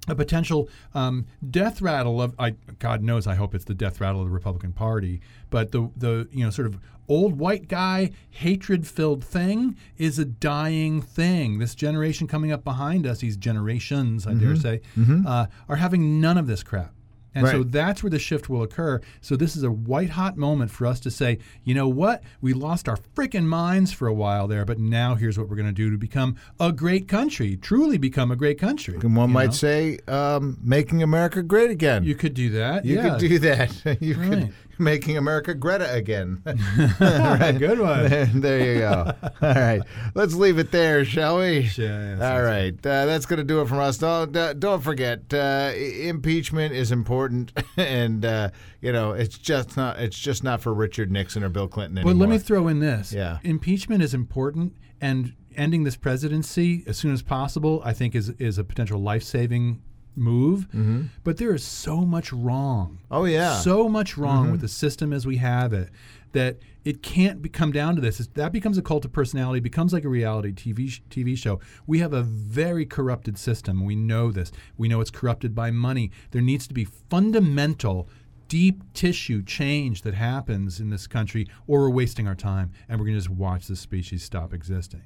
a 0.08 0.16
potential 0.16 0.70
um, 0.94 1.26
death 1.50 1.82
rattle 1.82 2.22
of 2.22 2.36
I, 2.38 2.52
God 2.80 3.02
knows 3.02 3.26
I 3.28 3.36
hope 3.36 3.56
it's 3.56 3.66
the 3.66 3.74
death 3.74 4.02
rattle 4.02 4.22
of 4.22 4.28
the 4.28 4.34
Republican 4.34 4.74
Party, 4.74 5.22
but 5.50 5.72
the 5.72 5.90
the 5.96 6.28
you 6.32 6.44
know 6.44 6.50
sort 6.50 6.68
of 6.68 6.80
old 7.08 7.38
white 7.38 7.68
guy 7.68 8.12
hatred 8.32 8.88
filled 8.88 9.24
thing 9.24 9.78
is 9.98 10.20
a 10.20 10.26
dying 10.26 11.02
thing. 11.02 11.60
This 11.60 11.76
generation 11.76 12.28
coming 12.28 12.52
up 12.52 12.64
behind 12.64 13.06
us, 13.08 13.20
these 13.20 13.38
generations 13.38 14.28
I 14.28 14.34
dare 14.34 14.56
say, 14.56 14.82
uh, 15.28 15.48
are 15.70 15.76
having 15.78 16.20
none 16.20 16.38
of 16.38 16.48
this 16.48 16.64
crap. 16.64 16.94
And 17.36 17.48
so 17.48 17.64
that's 17.64 18.04
where 18.04 18.10
the 18.10 18.20
shift 18.20 18.50
will 18.50 18.64
occur. 18.64 19.02
So 19.22 19.36
this 19.36 19.56
is 19.56 19.64
a 19.64 19.72
white 19.72 20.12
hot 20.12 20.38
moment 20.38 20.72
for 20.72 20.86
us 20.86 21.00
to 21.02 21.12
say, 21.12 21.40
you 21.64 21.74
know 21.74 21.88
what? 21.88 22.24
We 22.42 22.54
lost 22.54 22.88
our 22.88 22.98
freaking 23.16 23.46
minds 23.46 23.92
for 23.92 24.08
a 24.08 24.14
while 24.14 24.48
there, 24.48 24.66
but 24.66 24.80
now 24.80 25.16
here's 25.16 25.38
what 25.38 25.50
we're 25.50 25.56
going 25.56 25.68
to 25.68 25.72
do 25.74 25.90
to 25.92 25.98
become 25.98 26.36
a 26.60 26.72
great 26.72 27.08
country, 27.08 27.58
truly 27.58 27.98
become 27.98 28.32
a 28.32 28.36
great 28.36 28.60
country. 28.60 29.00
And 29.02 29.16
one 29.16 29.32
might 29.32 29.46
know? 29.48 29.52
say, 29.52 30.00
um, 30.08 30.58
making 30.64 31.02
America 31.02 31.42
great 31.42 31.72
again. 31.72 32.04
You 32.04 32.16
could 32.16 32.34
do 32.34 32.52
that. 32.52 32.86
You 32.86 32.96
yeah. 32.98 33.10
could 33.10 33.20
do 33.20 33.40
that. 33.40 33.98
you 34.02 34.14
Right. 34.16 34.30
could 34.30 34.54
making 34.80 35.18
America 35.18 35.54
Greta 35.54 35.92
again. 35.94 36.42
Good 36.46 37.80
one. 37.80 38.42
there 38.42 38.74
you 38.74 38.80
go. 38.80 39.14
All 39.42 39.54
right, 39.54 39.82
let's 40.16 40.34
leave 40.34 40.60
it 40.60 40.72
there, 40.72 41.06
shall 41.06 41.38
we? 41.40 41.70
Yeah, 41.78 42.18
yeah, 42.18 42.34
All 42.36 42.44
right, 42.44 42.74
uh, 42.74 43.06
that's 43.06 43.26
going 43.26 43.38
to 43.38 43.44
do 43.44 43.62
it 43.62 43.68
from 43.68 43.80
us. 43.80 43.98
Don't 43.98 44.32
don't 44.60 44.82
forget, 44.82 45.34
uh, 45.34 45.72
impeachment 45.76 46.74
is 46.74 46.92
important, 46.92 47.52
and 47.78 48.26
uh, 48.26 48.50
you 48.82 48.92
know 48.92 49.12
it's 49.12 49.38
just 49.38 49.78
not 49.78 50.00
it's 50.00 50.18
just 50.18 50.44
not 50.44 50.62
for 50.62 50.74
Richard 50.74 51.12
Nixon 51.12 51.44
or 51.44 51.50
Bill 51.50 51.68
Clinton 51.68 51.98
anymore. 51.98 52.14
let 52.16 52.30
me 52.30 52.38
throw 52.38 52.68
in 52.68 52.80
this. 52.80 53.14
Yeah. 53.14 53.40
Impeachment 53.44 54.04
is 54.04 54.14
important, 54.14 54.76
and 55.02 55.34
ending 55.56 55.84
this 55.84 55.96
presidency 55.96 56.84
as 56.88 56.98
soon 56.98 57.14
as 57.14 57.22
possible, 57.22 57.82
I 57.86 57.94
think, 57.94 58.16
is 58.16 58.30
is 58.32 58.58
a 58.58 58.64
potential 58.64 59.00
life 59.00 59.24
saving 59.24 59.82
move. 60.16 60.68
Mm-hmm. 60.70 61.04
But 61.24 61.38
there 61.38 61.54
is 61.54 61.64
so 61.64 62.02
much 62.02 62.32
wrong. 62.34 63.00
oh 63.12 63.26
yeah, 63.26 63.60
So 63.60 63.88
much 63.90 64.18
wrong 64.18 64.52
with 64.52 64.62
the 64.62 64.68
system 64.68 65.12
as 65.14 65.26
we 65.26 65.38
have 65.38 65.74
it 65.74 65.90
that 66.34 66.58
it 66.84 67.04
can't 67.04 67.42
be, 67.44 67.48
come 67.50 67.72
down 67.72 67.96
to 67.96 68.02
this. 68.02 68.20
It's- 68.20 68.36
that 68.36 68.52
becomes 68.52 68.78
a 68.78 68.82
cult 68.82 69.06
of 69.06 69.12
personality, 69.14 69.60
becomes 69.60 69.94
like 69.94 70.04
a 70.04 70.10
reality 70.10 70.52
TV 70.52 70.90
sh- 70.90 71.02
TV 71.10 71.38
show. 71.38 71.60
We 71.86 72.00
have 72.00 72.12
a 72.14 72.24
very 72.24 72.86
corrupted 72.88 73.38
system. 73.38 73.86
We 73.86 73.96
know 73.96 74.32
this. 74.32 74.52
We 74.78 74.88
know 74.88 75.00
it's 75.00 75.12
corrupted 75.12 75.54
by 75.54 75.70
money. 75.72 76.10
There 76.32 76.42
needs 76.42 76.68
to 76.68 76.74
be 76.74 76.86
fundamental 76.86 78.10
deep 78.48 78.82
tissue 78.94 79.42
change 79.44 80.02
that 80.02 80.14
happens 80.16 80.80
in 80.80 80.90
this 80.90 81.08
country 81.08 81.48
or 81.68 81.82
we're 81.82 81.90
wasting 81.90 82.28
our 82.28 82.36
time 82.36 82.72
and 82.90 83.00
we're 83.00 83.06
going 83.06 83.16
to 83.18 83.24
just 83.24 83.30
watch 83.30 83.68
this 83.68 83.80
species 83.80 84.24
stop 84.24 84.54
existing. 84.54 85.02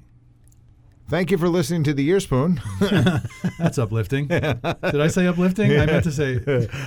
Thank 1.08 1.30
you 1.30 1.38
for 1.38 1.48
listening 1.48 1.84
to 1.84 1.94
the 1.94 2.06
Ear 2.06 2.20
Spoon. 2.20 2.60
That's 3.58 3.78
uplifting. 3.78 4.28
Did 4.28 5.00
I 5.00 5.08
say 5.08 5.26
uplifting? 5.26 5.72
I 5.72 5.86
meant 5.86 6.04
to 6.04 6.12
say 6.12 6.38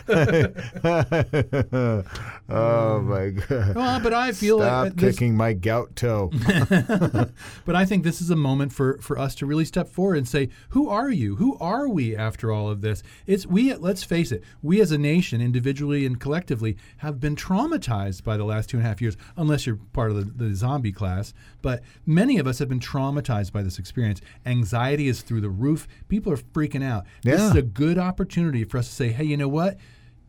oh 2.49 3.01
my 3.01 3.29
god! 3.29 3.75
well, 3.75 3.99
but 3.99 4.13
I 4.13 4.31
feel 4.31 4.59
Stop 4.59 4.83
like 4.83 4.95
this, 4.95 5.15
kicking 5.15 5.35
my 5.35 5.53
gout 5.53 5.95
toe. 5.95 6.31
But 7.65 7.75
I 7.75 7.85
think 7.85 8.03
this 8.03 8.21
is 8.21 8.29
a 8.29 8.35
moment 8.35 8.73
for, 8.73 8.97
for 8.99 9.17
us 9.17 9.35
to 9.35 9.45
really 9.45 9.65
step 9.65 9.87
forward 9.87 10.17
and 10.17 10.27
say, 10.27 10.49
who 10.69 10.89
are 10.89 11.09
you? 11.09 11.35
Who 11.35 11.57
are 11.59 11.87
we 11.87 12.15
after 12.15 12.51
all 12.51 12.69
of 12.69 12.81
this? 12.81 13.03
It's 13.25 13.45
we. 13.45 13.73
Let's 13.73 14.03
face 14.03 14.31
it. 14.31 14.43
We 14.61 14.81
as 14.81 14.91
a 14.91 14.97
nation, 14.97 15.41
individually 15.41 16.05
and 16.05 16.19
collectively, 16.19 16.77
have 16.97 17.19
been 17.19 17.35
traumatized 17.35 18.23
by 18.23 18.37
the 18.37 18.43
last 18.43 18.69
two 18.69 18.77
and 18.77 18.85
a 18.85 18.89
half 18.89 19.01
years. 19.01 19.17
Unless 19.37 19.65
you're 19.65 19.79
part 19.93 20.11
of 20.11 20.17
the, 20.17 20.45
the 20.45 20.55
zombie 20.55 20.91
class, 20.91 21.33
but 21.61 21.81
many 22.05 22.37
of 22.37 22.47
us 22.47 22.59
have 22.59 22.69
been 22.69 22.79
traumatized 22.79 23.51
by 23.51 23.61
this 23.61 23.79
experience. 23.79 24.10
Anxiety 24.45 25.07
is 25.07 25.21
through 25.21 25.41
the 25.41 25.49
roof. 25.49 25.87
People 26.09 26.33
are 26.33 26.37
freaking 26.37 26.83
out. 26.83 27.05
This 27.23 27.41
is 27.41 27.55
a 27.55 27.61
good 27.61 27.97
opportunity 27.97 28.63
for 28.63 28.77
us 28.77 28.87
to 28.87 28.93
say, 28.93 29.09
hey, 29.09 29.23
you 29.23 29.37
know 29.37 29.47
what? 29.47 29.77